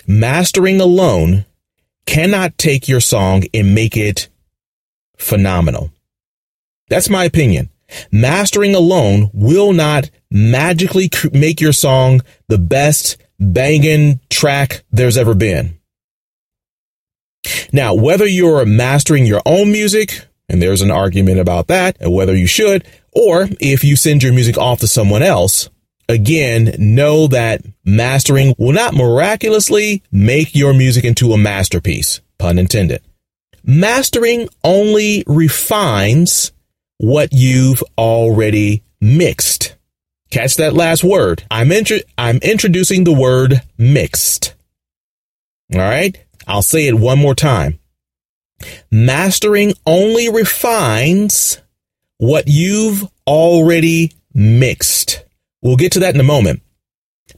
Mastering 0.07 0.81
alone 0.81 1.45
cannot 2.07 2.57
take 2.57 2.89
your 2.89 3.01
song 3.01 3.45
and 3.53 3.75
make 3.75 3.97
it 3.97 4.29
phenomenal. 5.17 5.93
That's 6.89 7.11
my 7.11 7.25
opinion. 7.25 7.69
Mastering 8.11 8.75
alone 8.75 9.31
will 9.35 9.73
not 9.73 10.11
magically 10.31 11.11
make 11.33 11.61
your 11.61 11.73
song 11.73 12.23
the 12.49 12.59
best 12.59 13.19
banging 13.39 14.21
track 14.31 14.83
there's 14.91 15.19
ever 15.19 15.35
been. 15.35 15.79
Now, 17.73 17.95
whether 17.95 18.27
you're 18.27 18.65
mastering 18.65 19.27
your 19.27 19.43
own 19.47 19.73
music, 19.73 20.27
and 20.49 20.61
there's 20.61 20.83
an 20.83 20.91
argument 20.91 21.39
about 21.39 21.69
that, 21.69 21.97
and 22.01 22.13
whether 22.13 22.37
you 22.37 22.47
should, 22.47 22.87
or 23.13 23.49
if 23.61 23.85
you 23.85 23.97
send 23.97 24.23
your 24.23 24.33
music 24.33 24.59
off 24.59 24.81
to 24.81 24.89
someone 24.89 25.23
else, 25.23 25.69
again, 26.09 26.75
know 26.79 27.27
that 27.29 27.63
mastering 27.85 28.55
will 28.59 28.73
not 28.73 28.95
miraculously 28.95 30.03
make 30.11 30.55
your 30.55 30.75
music 30.75 31.05
into 31.05 31.33
a 31.33 31.39
masterpiece, 31.39 32.21
pun 32.39 32.59
intended. 32.59 33.03
Mastering 33.65 34.49
only 34.65 35.25
refines 35.27 36.53
what 36.99 37.33
you've 37.33 37.83
already 37.97 38.83
mixed. 39.01 39.77
Catch 40.31 40.57
that 40.57 40.73
last 40.73 41.05
word. 41.05 41.45
I'm, 41.51 41.71
intro- 41.71 41.99
I'm 42.17 42.39
introducing 42.39 43.05
the 43.05 43.13
word 43.13 43.61
mixed. 43.77 44.55
All 45.75 45.81
right. 45.81 46.17
I'll 46.47 46.63
say 46.63 46.87
it 46.87 46.95
one 46.95 47.19
more 47.19 47.35
time. 47.35 47.79
Mastering 48.91 49.75
only 49.87 50.29
refines 50.29 51.59
what 52.19 52.45
you've 52.47 53.09
already 53.27 54.13
mixed. 54.35 55.25
We'll 55.63 55.77
get 55.77 55.93
to 55.93 56.01
that 56.01 56.15
in 56.15 56.21
a 56.21 56.25
moment. 56.25 56.63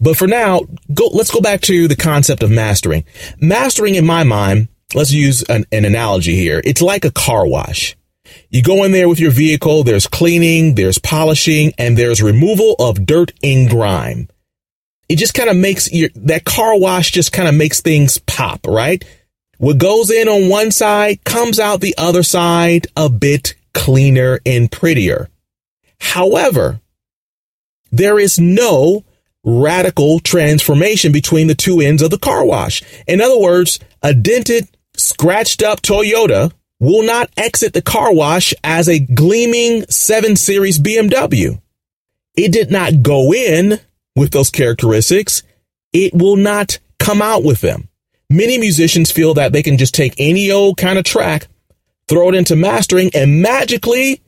But 0.00 0.16
for 0.16 0.26
now, 0.26 0.62
go, 0.92 1.06
let's 1.12 1.30
go 1.30 1.40
back 1.40 1.60
to 1.62 1.88
the 1.88 1.96
concept 1.96 2.42
of 2.42 2.50
mastering. 2.50 3.04
Mastering 3.40 3.94
in 3.94 4.04
my 4.04 4.24
mind, 4.24 4.68
let's 4.94 5.12
use 5.12 5.42
an, 5.44 5.64
an 5.72 5.84
analogy 5.84 6.34
here. 6.34 6.60
It's 6.64 6.82
like 6.82 7.04
a 7.04 7.12
car 7.12 7.46
wash. 7.46 7.96
You 8.50 8.62
go 8.62 8.84
in 8.84 8.92
there 8.92 9.08
with 9.08 9.20
your 9.20 9.30
vehicle, 9.30 9.84
there's 9.84 10.06
cleaning, 10.06 10.74
there's 10.74 10.98
polishing, 10.98 11.72
and 11.78 11.96
there's 11.96 12.22
removal 12.22 12.74
of 12.78 13.06
dirt 13.06 13.32
and 13.42 13.68
grime 13.68 14.28
it 15.08 15.16
just 15.16 15.34
kind 15.34 15.50
of 15.50 15.56
makes 15.56 15.92
your, 15.92 16.08
that 16.16 16.44
car 16.44 16.78
wash 16.78 17.10
just 17.10 17.32
kind 17.32 17.48
of 17.48 17.54
makes 17.54 17.80
things 17.80 18.18
pop, 18.18 18.66
right? 18.66 19.04
What 19.58 19.78
goes 19.78 20.10
in 20.10 20.28
on 20.28 20.48
one 20.48 20.70
side 20.70 21.24
comes 21.24 21.60
out 21.60 21.80
the 21.80 21.94
other 21.96 22.22
side 22.22 22.86
a 22.96 23.08
bit 23.08 23.54
cleaner 23.72 24.40
and 24.44 24.70
prettier. 24.70 25.28
However, 26.00 26.80
there 27.90 28.18
is 28.18 28.38
no 28.38 29.04
radical 29.44 30.20
transformation 30.20 31.12
between 31.12 31.46
the 31.46 31.54
two 31.54 31.80
ends 31.80 32.02
of 32.02 32.10
the 32.10 32.18
car 32.18 32.44
wash. 32.44 32.82
In 33.06 33.20
other 33.20 33.38
words, 33.38 33.78
a 34.02 34.14
dented, 34.14 34.68
scratched 34.96 35.62
up 35.62 35.82
Toyota 35.82 36.52
will 36.80 37.04
not 37.04 37.30
exit 37.36 37.72
the 37.72 37.82
car 37.82 38.12
wash 38.14 38.52
as 38.62 38.88
a 38.88 38.98
gleaming 38.98 39.84
7 39.88 40.36
Series 40.36 40.78
BMW. 40.78 41.60
it 42.36 42.52
did 42.52 42.70
not 42.70 43.02
go 43.02 43.32
in 43.32 43.80
with 44.16 44.30
those 44.30 44.50
characteristics, 44.50 45.42
it 45.92 46.14
will 46.14 46.36
not 46.36 46.78
come 46.98 47.22
out 47.22 47.44
with 47.44 47.60
them. 47.60 47.88
Many 48.30 48.58
musicians 48.58 49.10
feel 49.10 49.34
that 49.34 49.52
they 49.52 49.62
can 49.62 49.78
just 49.78 49.94
take 49.94 50.14
any 50.18 50.50
old 50.50 50.76
kind 50.76 50.98
of 50.98 51.04
track, 51.04 51.46
throw 52.08 52.30
it 52.30 52.34
into 52.34 52.56
mastering, 52.56 53.10
and 53.14 53.42
magically 53.42 54.20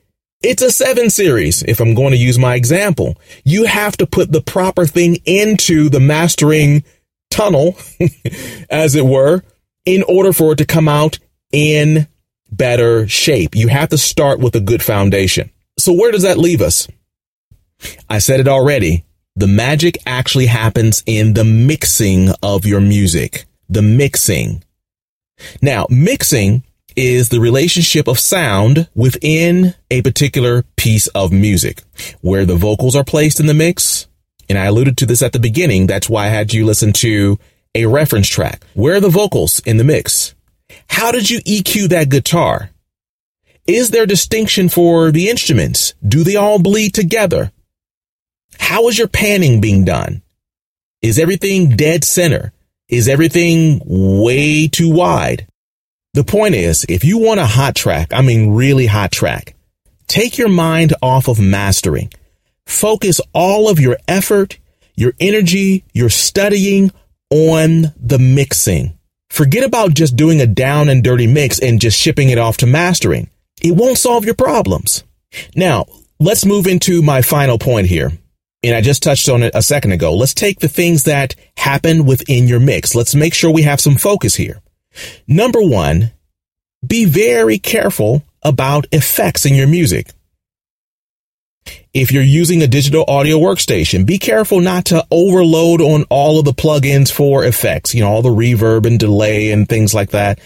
it's 0.42 0.62
a 0.62 0.70
seven 0.70 1.08
series. 1.10 1.62
If 1.62 1.80
I'm 1.80 1.94
going 1.94 2.12
to 2.12 2.18
use 2.18 2.38
my 2.38 2.54
example, 2.54 3.16
you 3.44 3.64
have 3.64 3.96
to 3.96 4.06
put 4.06 4.32
the 4.32 4.42
proper 4.42 4.86
thing 4.86 5.16
into 5.24 5.88
the 5.88 6.00
mastering 6.00 6.84
tunnel, 7.30 7.76
as 8.70 8.94
it 8.94 9.06
were, 9.06 9.42
in 9.84 10.02
order 10.02 10.32
for 10.32 10.52
it 10.52 10.56
to 10.56 10.66
come 10.66 10.88
out 10.88 11.18
in 11.52 12.06
better 12.50 13.08
shape. 13.08 13.54
You 13.54 13.68
have 13.68 13.88
to 13.90 13.98
start 13.98 14.38
with 14.38 14.54
a 14.54 14.60
good 14.60 14.82
foundation. 14.82 15.50
So 15.78 15.92
where 15.92 16.12
does 16.12 16.22
that 16.22 16.38
leave 16.38 16.60
us? 16.60 16.86
I 18.08 18.18
said 18.18 18.40
it 18.40 18.48
already. 18.48 19.04
The 19.38 19.46
magic 19.46 19.98
actually 20.06 20.46
happens 20.46 21.02
in 21.04 21.34
the 21.34 21.44
mixing 21.44 22.30
of 22.42 22.64
your 22.64 22.80
music. 22.80 23.44
The 23.68 23.82
mixing. 23.82 24.64
Now, 25.60 25.86
mixing 25.90 26.64
is 26.96 27.28
the 27.28 27.40
relationship 27.40 28.08
of 28.08 28.18
sound 28.18 28.88
within 28.94 29.74
a 29.90 30.00
particular 30.00 30.64
piece 30.76 31.06
of 31.08 31.32
music 31.32 31.82
where 32.22 32.46
the 32.46 32.56
vocals 32.56 32.96
are 32.96 33.04
placed 33.04 33.38
in 33.38 33.44
the 33.44 33.52
mix. 33.52 34.06
And 34.48 34.56
I 34.56 34.64
alluded 34.64 34.96
to 34.98 35.06
this 35.06 35.22
at 35.22 35.34
the 35.34 35.38
beginning. 35.38 35.86
That's 35.86 36.08
why 36.08 36.24
I 36.24 36.28
had 36.28 36.54
you 36.54 36.64
listen 36.64 36.94
to 36.94 37.38
a 37.74 37.84
reference 37.84 38.28
track. 38.28 38.64
Where 38.72 38.96
are 38.96 39.00
the 39.00 39.10
vocals 39.10 39.60
in 39.66 39.76
the 39.76 39.84
mix? 39.84 40.34
How 40.88 41.12
did 41.12 41.28
you 41.28 41.40
EQ 41.40 41.90
that 41.90 42.08
guitar? 42.08 42.70
Is 43.66 43.90
there 43.90 44.06
distinction 44.06 44.70
for 44.70 45.10
the 45.10 45.28
instruments? 45.28 45.92
Do 46.06 46.24
they 46.24 46.36
all 46.36 46.58
bleed 46.58 46.94
together? 46.94 47.52
How 48.58 48.88
is 48.88 48.98
your 48.98 49.08
panning 49.08 49.60
being 49.60 49.84
done? 49.84 50.22
Is 51.02 51.18
everything 51.18 51.76
dead 51.76 52.04
center? 52.04 52.52
Is 52.88 53.08
everything 53.08 53.80
way 53.84 54.68
too 54.68 54.90
wide? 54.90 55.46
The 56.14 56.25
point 56.25 56.54
is, 56.54 56.86
if 56.88 57.04
you 57.04 57.18
want 57.18 57.40
a 57.40 57.46
hot 57.46 57.75
track, 57.75 58.12
I 58.12 58.22
mean 58.22 58.54
really 58.54 58.86
hot 58.86 59.12
track, 59.12 59.54
take 60.06 60.38
your 60.38 60.48
mind 60.48 60.94
off 61.02 61.28
of 61.28 61.38
mastering. 61.38 62.12
Focus 62.66 63.20
all 63.32 63.68
of 63.68 63.78
your 63.78 63.98
effort, 64.08 64.58
your 64.94 65.12
energy, 65.20 65.84
your 65.92 66.08
studying 66.08 66.90
on 67.30 67.92
the 68.00 68.18
mixing. 68.18 68.98
Forget 69.30 69.64
about 69.64 69.94
just 69.94 70.16
doing 70.16 70.40
a 70.40 70.46
down 70.46 70.88
and 70.88 71.04
dirty 71.04 71.26
mix 71.26 71.58
and 71.58 71.80
just 71.80 71.98
shipping 72.00 72.30
it 72.30 72.38
off 72.38 72.56
to 72.58 72.66
mastering. 72.66 73.28
It 73.60 73.72
won't 73.72 73.98
solve 73.98 74.25
your 74.25 74.34
problems. 74.34 75.04
Now, 75.54 75.86
let's 76.18 76.46
move 76.46 76.66
into 76.66 77.02
my 77.02 77.22
final 77.22 77.58
point 77.58 77.88
here. 77.88 78.12
And 78.66 78.75
I 78.75 78.80
just 78.80 79.00
touched 79.00 79.28
on 79.28 79.44
it 79.44 79.54
a 79.54 79.62
second 79.62 79.92
ago. 79.92 80.12
Let's 80.12 80.35
take 80.35 80.58
the 80.58 80.66
things 80.66 81.04
that 81.04 81.37
happen 81.56 82.04
within 82.04 82.49
your 82.49 82.58
mix. 82.58 82.96
Let's 82.96 83.14
make 83.14 83.32
sure 83.32 83.49
we 83.49 83.62
have 83.62 83.80
some 83.80 83.94
focus 83.94 84.35
here. 84.35 84.61
Number 85.28 85.62
one, 85.62 86.11
be 86.85 87.04
very 87.04 87.58
careful 87.58 88.25
about 88.42 88.88
effects 88.90 89.46
in 89.46 89.54
your 89.54 89.68
music. 89.68 90.11
If 91.94 92.11
you're 92.11 92.25
using 92.25 92.61
a 92.61 92.66
digital 92.66 93.04
audio 93.06 93.38
workstation, 93.38 94.04
be 94.04 94.18
careful 94.18 94.61
not 94.61 94.87
to 94.87 95.06
overload 95.12 95.80
on 95.80 96.02
all 96.11 96.40
of 96.40 96.44
the 96.44 96.52
plugins 96.52 97.12
for 97.12 97.44
effects, 97.44 97.94
you 97.94 98.00
know, 98.00 98.11
all 98.11 98.23
the 98.23 98.30
reverb 98.30 98.85
and 98.85 98.99
delay 98.99 99.52
and 99.52 99.68
things 99.68 99.94
like 99.94 100.11
that. 100.11 100.40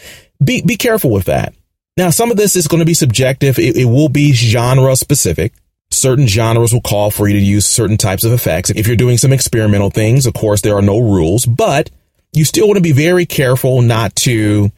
Be, 0.45 0.61
be 0.61 0.77
careful 0.77 1.11
with 1.11 1.25
that. 1.25 1.55
Now, 1.97 2.11
some 2.11 2.31
of 2.31 2.37
this 2.37 2.55
is 2.55 2.69
going 2.69 2.81
to 2.81 2.87
be 2.87 2.93
subjective. 2.93 3.59
It, 3.59 3.79
it 3.79 3.87
will 3.87 4.11
be 4.11 4.33
genre 4.33 4.95
specific. 4.95 5.55
Certain 5.93 6.27
genres 6.27 6.73
will 6.73 6.81
call 6.81 7.11
for 7.11 7.29
you 7.29 7.35
to 7.35 7.45
use 7.45 7.67
certain 7.67 7.97
types 7.97 8.25
of 8.25 8.33
effects. 8.33 8.71
If 8.71 8.87
you're 8.87 8.97
doing 8.97 9.19
some 9.19 9.33
experimental 9.33 9.91
things, 9.91 10.27
of 10.27 10.35
course, 10.35 10.61
there 10.61 10.77
are 10.77 10.83
no 10.83 10.99
rules, 10.99 11.45
but 11.47 11.91
you 12.33 12.45
still 12.45 12.69
want 12.69 12.77
to 12.77 12.83
be 12.83 12.93
very 12.93 13.27
careful 13.27 13.83
not 13.83 14.15
to 14.17 14.71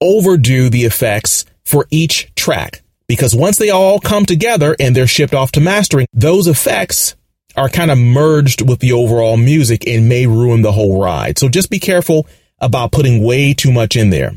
overdo 0.00 0.68
the 0.68 0.84
effects 0.84 1.44
for 1.64 1.86
each 1.90 2.34
track. 2.34 2.82
Because 3.06 3.34
once 3.34 3.56
they 3.56 3.70
all 3.70 3.98
come 4.00 4.26
together 4.26 4.76
and 4.78 4.94
they're 4.94 5.06
shipped 5.06 5.34
off 5.34 5.52
to 5.52 5.60
mastering, 5.60 6.06
those 6.12 6.46
effects 6.46 7.16
are 7.56 7.68
kind 7.68 7.90
of 7.90 7.98
merged 7.98 8.68
with 8.68 8.80
the 8.80 8.92
overall 8.92 9.36
music 9.36 9.86
and 9.86 10.08
may 10.08 10.26
ruin 10.26 10.62
the 10.62 10.72
whole 10.72 11.00
ride. 11.00 11.38
So 11.38 11.48
just 11.48 11.70
be 11.70 11.80
careful 11.80 12.26
about 12.58 12.92
putting 12.92 13.22
way 13.22 13.54
too 13.54 13.72
much 13.72 13.96
in 13.96 14.10
there. 14.10 14.32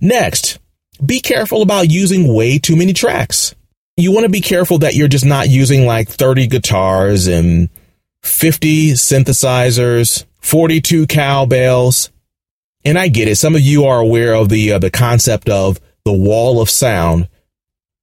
Next, 0.00 0.58
be 1.04 1.20
careful 1.20 1.62
about 1.62 1.90
using 1.90 2.32
way 2.32 2.58
too 2.58 2.76
many 2.76 2.92
tracks. 2.92 3.54
You 3.96 4.12
want 4.12 4.24
to 4.24 4.30
be 4.30 4.40
careful 4.40 4.78
that 4.78 4.94
you're 4.94 5.08
just 5.08 5.24
not 5.24 5.48
using 5.48 5.86
like 5.86 6.08
30 6.08 6.48
guitars 6.48 7.26
and 7.28 7.68
50 8.22 8.92
synthesizers 8.92 10.24
42 10.44 11.06
cowbells. 11.06 12.10
And 12.84 12.98
I 12.98 13.08
get 13.08 13.28
it. 13.28 13.36
Some 13.36 13.54
of 13.54 13.62
you 13.62 13.86
are 13.86 13.98
aware 13.98 14.34
of 14.34 14.50
the 14.50 14.74
uh, 14.74 14.78
the 14.78 14.90
concept 14.90 15.48
of 15.48 15.80
the 16.04 16.12
wall 16.12 16.60
of 16.60 16.68
sound. 16.68 17.28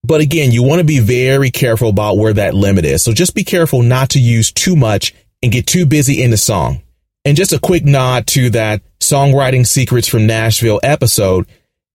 But 0.04 0.22
again, 0.22 0.52
you 0.52 0.64
want 0.64 0.80
to 0.80 0.84
be 0.84 1.00
very 1.00 1.52
careful 1.52 1.90
about 1.90 2.18
where 2.18 2.34
that 2.34 2.56
limit 2.56 2.84
is. 2.86 3.04
So 3.04 3.14
just 3.14 3.36
be 3.36 3.44
careful 3.44 3.84
not 3.84 4.10
to 4.12 4.20
use 4.20 4.52
too 4.52 4.76
much 4.76 5.14
and 5.44 5.52
get 5.52 5.68
too 5.68 5.86
busy 5.86 6.24
in 6.24 6.32
the 6.32 6.38
song. 6.38 6.82
And 7.24 7.38
just 7.38 7.54
a 7.54 7.60
quick 7.60 7.86
nod 7.86 8.26
to 8.28 8.50
that 8.52 8.82
songwriting 9.00 9.68
secrets 9.68 10.08
from 10.08 10.26
Nashville 10.26 10.80
episode. 10.82 11.46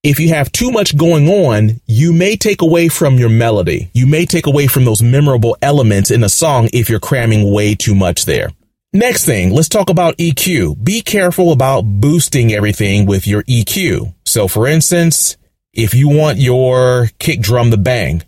If 0.07 0.21
you 0.21 0.29
have 0.29 0.53
too 0.53 0.71
much 0.71 0.97
going 0.97 1.29
on, 1.29 1.81
you 1.87 2.12
may 2.12 2.37
take 2.37 2.62
away 2.62 2.88
from 2.88 3.19
your 3.19 3.29
melody. 3.29 3.90
You 3.92 4.07
may 4.07 4.25
take 4.25 4.47
away 4.47 4.69
from 4.69 4.85
those 4.85 5.03
memorable 5.03 5.57
elements 5.61 6.12
in 6.12 6.23
a 6.23 6.29
song 6.29 6.69
if 6.73 6.88
you're 6.88 7.01
cramming 7.01 7.53
way 7.53 7.75
too 7.75 7.97
much 7.97 8.25
there. 8.25 8.51
Next 8.92 9.25
thing, 9.25 9.53
let's 9.53 9.69
talk 9.69 9.90
about 9.90 10.16
EQ. 10.19 10.85
Be 10.85 11.01
careful 11.01 11.51
about 11.51 11.83
boosting 11.83 12.53
everything 12.53 13.07
with 13.07 13.27
your 13.27 13.42
EQ. 13.42 14.14
So 14.25 14.47
for 14.47 14.69
instance, 14.69 15.37
if 15.73 15.92
you 15.92 16.09
want 16.09 16.38
your 16.38 17.11
kick 17.19 17.40
drum 17.40 17.73
to 17.73 17.77
bang, 17.77 18.23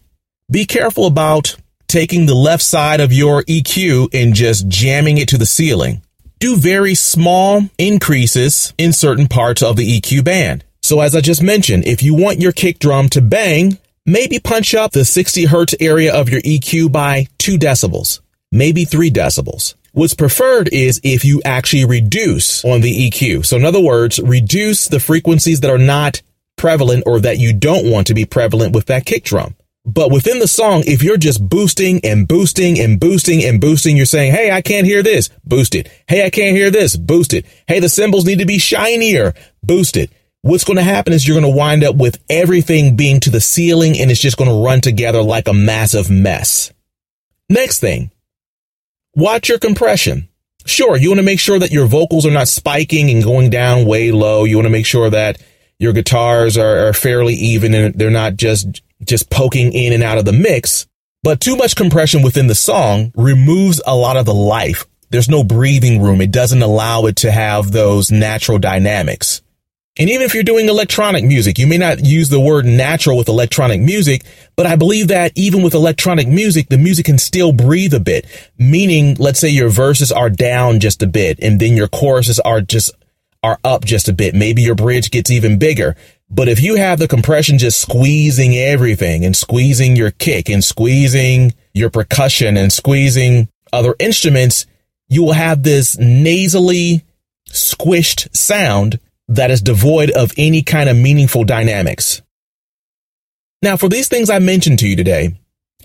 be 0.51 0.67
careful 0.67 1.07
about 1.07 1.55
taking 1.87 2.27
the 2.27 2.35
left 2.35 2.65
side 2.65 2.99
of 2.99 3.13
your 3.13 3.45
EQ 3.45 4.13
and 4.13 4.35
just 4.35 4.67
jamming 4.67 5.19
it 5.19 5.29
to 5.29 5.39
the 5.39 5.47
ceiling. 5.47 6.03
Do 6.41 6.57
very 6.57 6.97
small 6.97 7.71
increases 7.79 8.75
in 8.79 8.93
certain 8.93 9.29
parts 9.29 9.63
of 9.63 9.77
the 9.77 10.01
EQ 10.01 10.25
band. 10.25 10.65
So 10.89 11.03
as 11.03 11.15
I 11.15 11.21
just 11.21 11.43
mentioned, 11.43 11.87
if 11.87 12.03
you 12.03 12.15
want 12.15 12.41
your 12.41 12.51
kick 12.51 12.79
drum 12.79 13.11
to 13.11 13.21
bang, 13.21 13.77
maybe 14.07 14.39
punch 14.39 14.75
up 14.75 14.91
the 14.91 15.05
60 15.05 15.45
hertz 15.45 15.75
area 15.81 16.15
of 16.15 16.31
your 16.31 16.41
EQ 16.41 16.91
by 16.91 17.27
2 17.37 17.59
decibels, 17.59 18.21
maybe 18.51 18.87
3 18.87 19.11
decibels. 19.11 19.75
What's 19.93 20.15
preferred 20.15 20.71
is 20.73 20.99
if 21.05 21.27
you 21.27 21.43
actually 21.45 21.85
reduce 21.85 22.65
on 22.65 22.81
the 22.81 23.11
EQ. 23.11 23.45
So 23.45 23.59
in 23.59 23.67
other 23.67 23.83
words, 23.83 24.19
reduce 24.19 24.89
the 24.89 24.99
frequencies 24.99 25.61
that 25.61 25.71
are 25.71 25.77
not 25.77 26.23
prevalent 26.57 27.05
or 27.07 27.21
that 27.21 27.37
you 27.37 27.53
don't 27.53 27.91
want 27.91 28.07
to 28.07 28.15
be 28.15 28.25
prevalent 28.25 28.75
with 28.75 28.87
that 28.87 29.05
kick 29.05 29.25
drum. 29.25 29.57
But 29.85 30.11
within 30.11 30.39
the 30.39 30.49
song, 30.49 30.85
if 30.87 31.03
you're 31.03 31.19
just 31.19 31.47
boosting 31.47 32.01
and 32.03 32.27
boosting 32.27 32.81
and 32.81 32.99
boosting 32.99 33.45
and 33.45 33.61
boosting, 33.61 33.99
you're 33.99 34.07
saying, 34.07 34.33
Hey, 34.33 34.51
I 34.51 34.63
can't 34.63 34.87
hear 34.87 35.03
this. 35.03 35.29
Boost 35.45 35.75
it. 35.75 35.91
Hey, 36.07 36.25
I 36.25 36.31
can't 36.31 36.57
hear 36.57 36.71
this. 36.71 36.97
Boost 36.97 37.35
it. 37.35 37.45
Hey, 37.67 37.79
the 37.79 37.91
cymbals 37.91 38.25
need 38.25 38.39
to 38.39 38.47
be 38.47 38.57
shinier. 38.57 39.35
Boost 39.63 39.99
it. 39.99 40.11
What's 40.43 40.65
going 40.65 40.77
to 40.77 40.83
happen 40.83 41.13
is 41.13 41.27
you're 41.27 41.41
going 41.41 41.53
to 41.53 41.57
wind 41.57 41.85
up 41.85 41.97
with 41.97 42.23
everything 42.31 42.97
being 42.97 43.21
to 43.21 43.31
the 43.31 43.41
ceiling 43.41 43.99
and 43.99 44.11
it's 44.11 44.21
just 44.21 44.37
going 44.37 44.51
to 44.51 44.65
run 44.65 44.81
together 44.81 45.23
like 45.23 45.49
a 45.49 45.53
massive 45.53 46.11
mess. 46.11 46.73
Next 47.49 47.81
thing, 47.81 48.11
Watch 49.19 49.49
your 49.49 49.59
compression. 49.59 50.29
Sure, 50.65 50.97
you 50.97 51.09
want 51.11 51.19
to 51.19 51.25
make 51.25 51.41
sure 51.41 51.59
that 51.59 51.73
your 51.73 51.87
vocals 51.87 52.25
are 52.25 52.31
not 52.31 52.47
spiking 52.47 53.11
and 53.11 53.25
going 53.25 53.51
down 53.51 53.85
way 53.85 54.13
low. 54.13 54.45
You 54.45 54.57
want 54.57 54.67
to 54.67 54.71
make 54.71 54.87
sure 54.87 55.11
that 55.11 55.43
your 55.81 55.93
guitars 55.93 56.57
are, 56.57 56.87
are 56.87 56.93
fairly 56.93 57.35
even 57.35 57.75
and 57.75 57.95
they're 57.95 58.11
not 58.11 58.37
just 58.37 58.81
just 59.03 59.29
poking 59.29 59.73
in 59.73 59.93
and 59.93 60.05
out 60.05 60.19
of 60.19 60.25
the 60.25 60.33
mix. 60.33 60.87
But 61.25 61.41
too 61.41 61.57
much 61.57 61.75
compression 61.75 62.23
within 62.23 62.47
the 62.47 62.55
song 62.55 63.11
removes 63.17 63.81
a 63.85 63.97
lot 63.97 64.17
of 64.17 64.25
the 64.25 64.35
life. 64.35 64.87
There's 65.11 65.29
no 65.29 65.43
breathing 65.43 66.01
room. 66.01 66.21
It 66.21 66.31
doesn't 66.31 66.63
allow 66.63 67.07
it 67.07 67.17
to 67.17 67.33
have 67.33 67.73
those 67.73 68.13
natural 68.13 68.61
dynamics. 68.61 69.43
And 69.99 70.09
even 70.09 70.23
if 70.23 70.33
you're 70.33 70.45
doing 70.45 70.69
electronic 70.69 71.25
music, 71.25 71.59
you 71.59 71.67
may 71.67 71.77
not 71.77 72.05
use 72.05 72.29
the 72.29 72.39
word 72.39 72.65
natural 72.65 73.17
with 73.17 73.29
electronic 73.29 73.81
music, 73.81 74.23
but 74.55 74.65
I 74.65 74.77
believe 74.77 75.09
that 75.09 75.33
even 75.35 75.63
with 75.63 75.75
electronic 75.75 76.29
music, 76.29 76.69
the 76.69 76.79
music 76.79 77.07
can 77.07 77.19
still 77.19 77.53
breathe 77.53 77.93
a 77.95 78.01
bit. 78.01 78.25
Meaning, 78.59 79.17
let's 79.19 79.41
say 79.41 79.49
your 79.49 79.71
verses 79.71 80.13
are 80.13 80.31
down 80.31 80.79
just 80.79 81.03
a 81.03 81.07
bit 81.09 81.41
and 81.43 81.59
then 81.61 81.77
your 81.77 81.89
choruses 81.89 82.39
are 82.39 82.61
just, 82.61 82.93
are 83.43 83.59
up 83.65 83.85
just 83.85 84.09
a 84.09 84.13
bit. 84.13 84.37
Maybe 84.37 84.63
your 84.63 84.77
bridge 84.77 85.11
gets 85.11 85.33
even 85.33 85.59
bigger. 85.59 85.97
But 86.31 86.49
if 86.49 86.63
you 86.63 86.77
have 86.77 87.01
the 87.01 87.09
compression 87.09 87.59
just 87.59 87.81
squeezing 87.81 88.55
everything 88.55 89.25
and 89.25 89.37
squeezing 89.37 89.97
your 89.97 90.13
kick 90.13 90.49
and 90.49 90.63
squeezing 90.63 91.55
your 91.73 91.91
percussion 91.91 92.57
and 92.57 92.73
squeezing 92.73 93.49
other 93.73 93.97
instruments, 93.99 94.67
you 95.09 95.25
will 95.25 95.33
have 95.33 95.65
this 95.65 95.99
nasally 95.99 97.05
squished 97.51 98.37
sound 98.37 99.01
that 99.29 99.51
is 99.51 99.61
devoid 99.63 100.11
of 100.11 100.33
any 100.37 100.63
kind 100.63 100.89
of 100.89 100.97
meaningful 100.97 101.45
dynamics. 101.45 102.23
Now, 103.63 103.77
for 103.77 103.89
these 103.89 104.09
things 104.09 104.31
I 104.31 104.39
mentioned 104.39 104.79
to 104.81 104.89
you 104.89 104.97
today, 104.97 105.35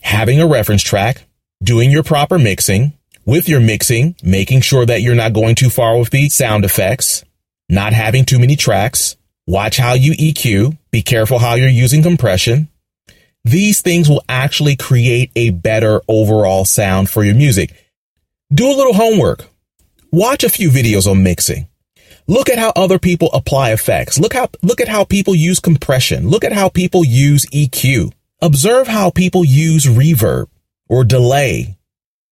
having 0.01 0.39
a 0.39 0.47
reference 0.47 0.83
track, 0.83 1.23
doing 1.61 1.91
your 1.91 2.03
proper 2.03 2.37
mixing, 2.37 2.93
with 3.25 3.49
your 3.49 3.59
mixing, 3.59 4.15
making 4.23 4.61
sure 4.61 4.85
that 4.85 5.01
you're 5.01 5.15
not 5.15 5.33
going 5.33 5.55
too 5.55 5.69
far 5.69 5.97
with 5.97 6.09
the 6.09 6.29
sound 6.29 6.65
effects, 6.65 7.23
not 7.69 7.93
having 7.93 8.25
too 8.25 8.39
many 8.39 8.55
tracks, 8.55 9.15
watch 9.47 9.77
how 9.77 9.93
you 9.93 10.11
EQ, 10.13 10.77
be 10.91 11.01
careful 11.01 11.39
how 11.39 11.55
you're 11.55 11.69
using 11.69 12.03
compression. 12.03 12.69
These 13.45 13.81
things 13.81 14.07
will 14.07 14.23
actually 14.29 14.75
create 14.75 15.31
a 15.35 15.49
better 15.49 16.01
overall 16.07 16.65
sound 16.65 17.09
for 17.09 17.23
your 17.23 17.35
music. 17.35 17.73
Do 18.53 18.67
a 18.67 18.75
little 18.75 18.93
homework. 18.93 19.45
Watch 20.11 20.43
a 20.43 20.49
few 20.49 20.69
videos 20.69 21.09
on 21.09 21.23
mixing. 21.23 21.67
Look 22.27 22.49
at 22.49 22.59
how 22.59 22.71
other 22.75 22.99
people 22.99 23.29
apply 23.33 23.71
effects. 23.71 24.19
Look 24.19 24.33
how, 24.33 24.49
look 24.61 24.79
at 24.79 24.87
how 24.87 25.03
people 25.03 25.35
use 25.35 25.59
compression. 25.59 26.29
Look 26.29 26.43
at 26.43 26.53
how 26.53 26.69
people 26.69 27.03
use 27.03 27.45
EQ. 27.47 28.11
Observe 28.41 28.87
how 28.87 29.09
people 29.09 29.43
use 29.43 29.85
reverb 29.85 30.47
or 30.87 31.03
delay, 31.03 31.77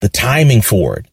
the 0.01 0.09
timing 0.09 0.61
for 0.61 0.97
it. 0.97 1.05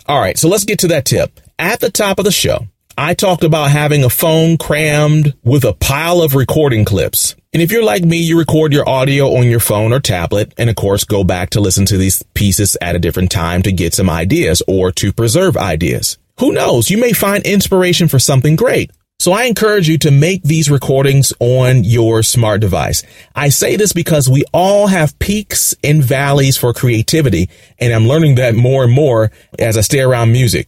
All 0.06 0.20
right, 0.20 0.36
so 0.36 0.48
let's 0.48 0.64
get 0.64 0.80
to 0.80 0.88
that 0.88 1.06
tip. 1.06 1.40
At 1.58 1.80
the 1.80 1.90
top 1.90 2.18
of 2.18 2.26
the 2.26 2.30
show, 2.30 2.66
I 2.98 3.14
talked 3.14 3.42
about 3.42 3.70
having 3.70 4.04
a 4.04 4.10
phone 4.10 4.58
crammed 4.58 5.32
with 5.42 5.64
a 5.64 5.72
pile 5.72 6.20
of 6.20 6.34
recording 6.34 6.84
clips. 6.84 7.34
And 7.54 7.62
if 7.62 7.72
you're 7.72 7.84
like 7.84 8.04
me, 8.04 8.18
you 8.18 8.38
record 8.38 8.72
your 8.72 8.88
audio 8.88 9.36
on 9.36 9.46
your 9.46 9.60
phone 9.60 9.92
or 9.92 10.00
tablet, 10.00 10.52
and 10.58 10.68
of 10.68 10.76
course, 10.76 11.04
go 11.04 11.24
back 11.24 11.50
to 11.50 11.60
listen 11.60 11.86
to 11.86 11.96
these 11.96 12.22
pieces 12.34 12.76
at 12.82 12.96
a 12.96 12.98
different 12.98 13.30
time 13.30 13.62
to 13.62 13.72
get 13.72 13.94
some 13.94 14.10
ideas 14.10 14.62
or 14.68 14.92
to 14.92 15.12
preserve 15.12 15.56
ideas. 15.56 16.18
Who 16.38 16.52
knows? 16.52 16.90
You 16.90 16.98
may 16.98 17.12
find 17.12 17.44
inspiration 17.44 18.08
for 18.08 18.18
something 18.18 18.56
great. 18.56 18.90
So 19.18 19.30
I 19.30 19.44
encourage 19.44 19.88
you 19.88 19.98
to 19.98 20.10
make 20.10 20.42
these 20.42 20.68
recordings 20.68 21.32
on 21.38 21.84
your 21.84 22.24
smart 22.24 22.60
device. 22.60 23.04
I 23.36 23.50
say 23.50 23.76
this 23.76 23.92
because 23.92 24.28
we 24.28 24.42
all 24.52 24.88
have 24.88 25.16
peaks 25.20 25.76
and 25.84 26.02
valleys 26.02 26.56
for 26.56 26.72
creativity, 26.72 27.48
and 27.78 27.92
I'm 27.92 28.08
learning 28.08 28.34
that 28.36 28.56
more 28.56 28.82
and 28.82 28.92
more 28.92 29.30
as 29.60 29.78
I 29.78 29.82
stay 29.82 30.00
around 30.00 30.32
music. 30.32 30.66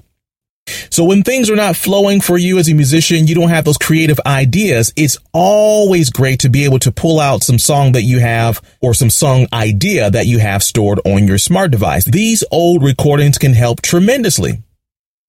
So 0.89 1.03
when 1.03 1.25
things 1.25 1.51
are 1.51 1.57
not 1.57 1.75
flowing 1.75 2.21
for 2.21 2.39
you 2.39 2.59
as 2.59 2.69
a 2.69 2.75
musician, 2.75 3.27
you 3.27 3.35
don't 3.35 3.49
have 3.49 3.65
those 3.65 3.77
creative 3.77 4.21
ideas. 4.25 4.93
It's 4.95 5.19
always 5.33 6.11
great 6.11 6.39
to 6.41 6.49
be 6.49 6.65
able 6.65 6.79
to 6.79 6.93
pull 6.93 7.19
out 7.19 7.43
some 7.43 7.59
song 7.59 7.93
that 7.93 8.03
you 8.03 8.21
have 8.21 8.63
or 8.81 8.95
some 8.95 9.11
song 9.11 9.49
idea 9.53 10.11
that 10.11 10.27
you 10.27 10.39
have 10.39 10.63
stored 10.63 11.01
on 11.05 11.27
your 11.27 11.39
smart 11.39 11.73
device. 11.73 12.05
These 12.05 12.45
old 12.53 12.85
recordings 12.85 13.37
can 13.37 13.53
help 13.53 13.83
tremendously. 13.83 14.63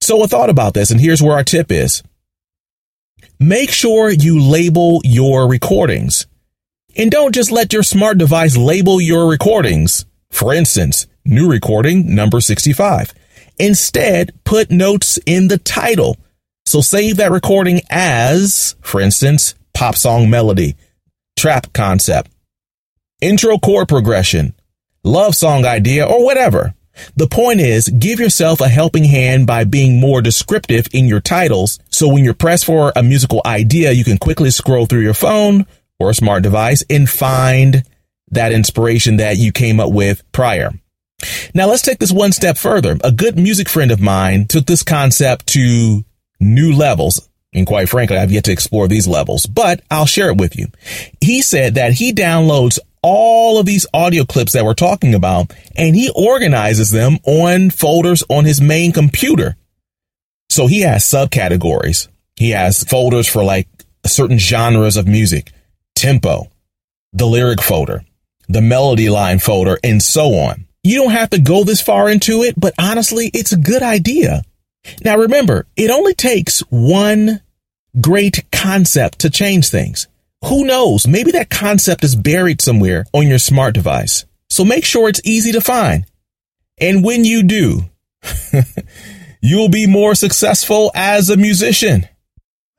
So 0.05 0.21
I 0.21 0.27
thought 0.27 0.51
about 0.51 0.75
this 0.75 0.91
and 0.91 1.01
here's 1.01 1.23
where 1.23 1.35
our 1.35 1.43
tip 1.43 1.71
is. 1.71 2.03
Make 3.39 3.71
sure 3.71 4.11
you 4.11 4.39
label 4.39 5.01
your 5.03 5.49
recordings 5.49 6.27
and 6.95 7.09
don't 7.09 7.33
just 7.33 7.51
let 7.51 7.73
your 7.73 7.81
smart 7.81 8.19
device 8.19 8.55
label 8.55 9.01
your 9.01 9.27
recordings. 9.27 10.05
For 10.29 10.53
instance, 10.53 11.07
new 11.25 11.49
recording 11.49 12.13
number 12.13 12.39
65. 12.39 13.15
Instead, 13.57 14.31
put 14.43 14.69
notes 14.69 15.17
in 15.25 15.47
the 15.47 15.57
title. 15.57 16.17
So 16.67 16.81
save 16.81 17.17
that 17.17 17.31
recording 17.31 17.81
as, 17.89 18.75
for 18.81 19.01
instance, 19.01 19.55
pop 19.73 19.95
song 19.95 20.29
melody, 20.29 20.75
trap 21.35 21.73
concept, 21.73 22.29
intro 23.21 23.57
chord 23.57 23.87
progression, 23.87 24.53
love 25.03 25.33
song 25.33 25.65
idea, 25.65 26.05
or 26.05 26.23
whatever. 26.23 26.74
The 27.15 27.27
point 27.27 27.59
is, 27.59 27.89
give 27.89 28.19
yourself 28.19 28.61
a 28.61 28.67
helping 28.67 29.03
hand 29.03 29.47
by 29.47 29.63
being 29.63 29.99
more 29.99 30.21
descriptive 30.21 30.87
in 30.93 31.05
your 31.05 31.21
titles. 31.21 31.79
So 31.89 32.07
when 32.07 32.23
you're 32.23 32.33
pressed 32.33 32.65
for 32.65 32.91
a 32.95 33.03
musical 33.03 33.41
idea, 33.45 33.91
you 33.91 34.03
can 34.03 34.17
quickly 34.17 34.51
scroll 34.51 34.85
through 34.85 35.01
your 35.01 35.13
phone 35.13 35.65
or 35.99 36.09
a 36.09 36.13
smart 36.13 36.43
device 36.43 36.83
and 36.89 37.09
find 37.09 37.83
that 38.31 38.51
inspiration 38.51 39.17
that 39.17 39.37
you 39.37 39.51
came 39.51 39.79
up 39.79 39.91
with 39.91 40.23
prior. 40.31 40.71
Now 41.53 41.67
let's 41.67 41.81
take 41.81 41.99
this 41.99 42.11
one 42.11 42.31
step 42.31 42.57
further. 42.57 42.97
A 43.03 43.11
good 43.11 43.37
music 43.37 43.69
friend 43.69 43.91
of 43.91 44.01
mine 44.01 44.47
took 44.47 44.65
this 44.65 44.83
concept 44.83 45.47
to 45.47 46.03
new 46.39 46.73
levels. 46.73 47.29
And 47.53 47.65
quite 47.65 47.87
frankly, 47.87 48.17
I've 48.17 48.33
yet 48.33 48.43
to 48.45 48.51
explore 48.51 48.87
these 48.89 49.07
levels, 49.07 49.45
but 49.45 49.81
I'll 49.89 50.05
share 50.05 50.29
it 50.29 50.37
with 50.37 50.57
you. 50.57 50.67
He 51.21 51.41
said 51.41 51.75
that 51.75 51.93
he 51.93 52.11
downloads 52.11 52.79
all 53.07 53.59
of 53.59 53.67
these 53.67 53.85
audio 53.93 54.25
clips 54.25 54.53
that 54.53 54.65
we're 54.65 54.73
talking 54.73 55.13
about 55.13 55.53
and 55.75 55.95
he 55.95 56.11
organizes 56.15 56.89
them 56.89 57.19
on 57.23 57.69
folders 57.69 58.23
on 58.29 58.45
his 58.45 58.59
main 58.59 58.91
computer. 58.91 59.55
So 60.49 60.65
he 60.65 60.81
has 60.81 61.03
subcategories. 61.05 62.07
He 62.35 62.49
has 62.49 62.83
folders 62.83 63.27
for 63.27 63.43
like 63.43 63.67
certain 64.07 64.39
genres 64.39 64.97
of 64.97 65.07
music, 65.07 65.51
tempo, 65.93 66.49
the 67.13 67.27
lyric 67.27 67.61
folder, 67.61 68.03
the 68.49 68.61
melody 68.61 69.09
line 69.09 69.37
folder, 69.37 69.77
and 69.83 70.01
so 70.01 70.33
on. 70.33 70.65
You 70.81 71.03
don't 71.03 71.11
have 71.11 71.29
to 71.29 71.39
go 71.39 71.63
this 71.63 71.81
far 71.81 72.09
into 72.09 72.41
it, 72.41 72.59
but 72.59 72.73
honestly, 72.79 73.29
it's 73.35 73.51
a 73.51 73.57
good 73.57 73.83
idea. 73.83 74.41
Now 75.03 75.19
remember, 75.19 75.67
it 75.75 75.91
only 75.91 76.15
takes 76.15 76.61
one 76.71 77.41
great 78.01 78.45
concept 78.51 79.19
to 79.19 79.29
change 79.29 79.69
things. 79.69 80.07
Who 80.47 80.65
knows? 80.65 81.07
Maybe 81.07 81.31
that 81.31 81.49
concept 81.49 82.03
is 82.03 82.15
buried 82.15 82.61
somewhere 82.61 83.05
on 83.13 83.27
your 83.27 83.39
smart 83.39 83.73
device. 83.73 84.25
So 84.49 84.63
make 84.63 84.85
sure 84.85 85.09
it's 85.09 85.21
easy 85.23 85.51
to 85.53 85.61
find. 85.61 86.05
And 86.77 87.03
when 87.03 87.25
you 87.25 87.43
do, 87.43 87.89
you'll 89.41 89.69
be 89.69 89.87
more 89.87 90.13
successful 90.13 90.91
as 90.93 91.29
a 91.29 91.37
musician. 91.37 92.07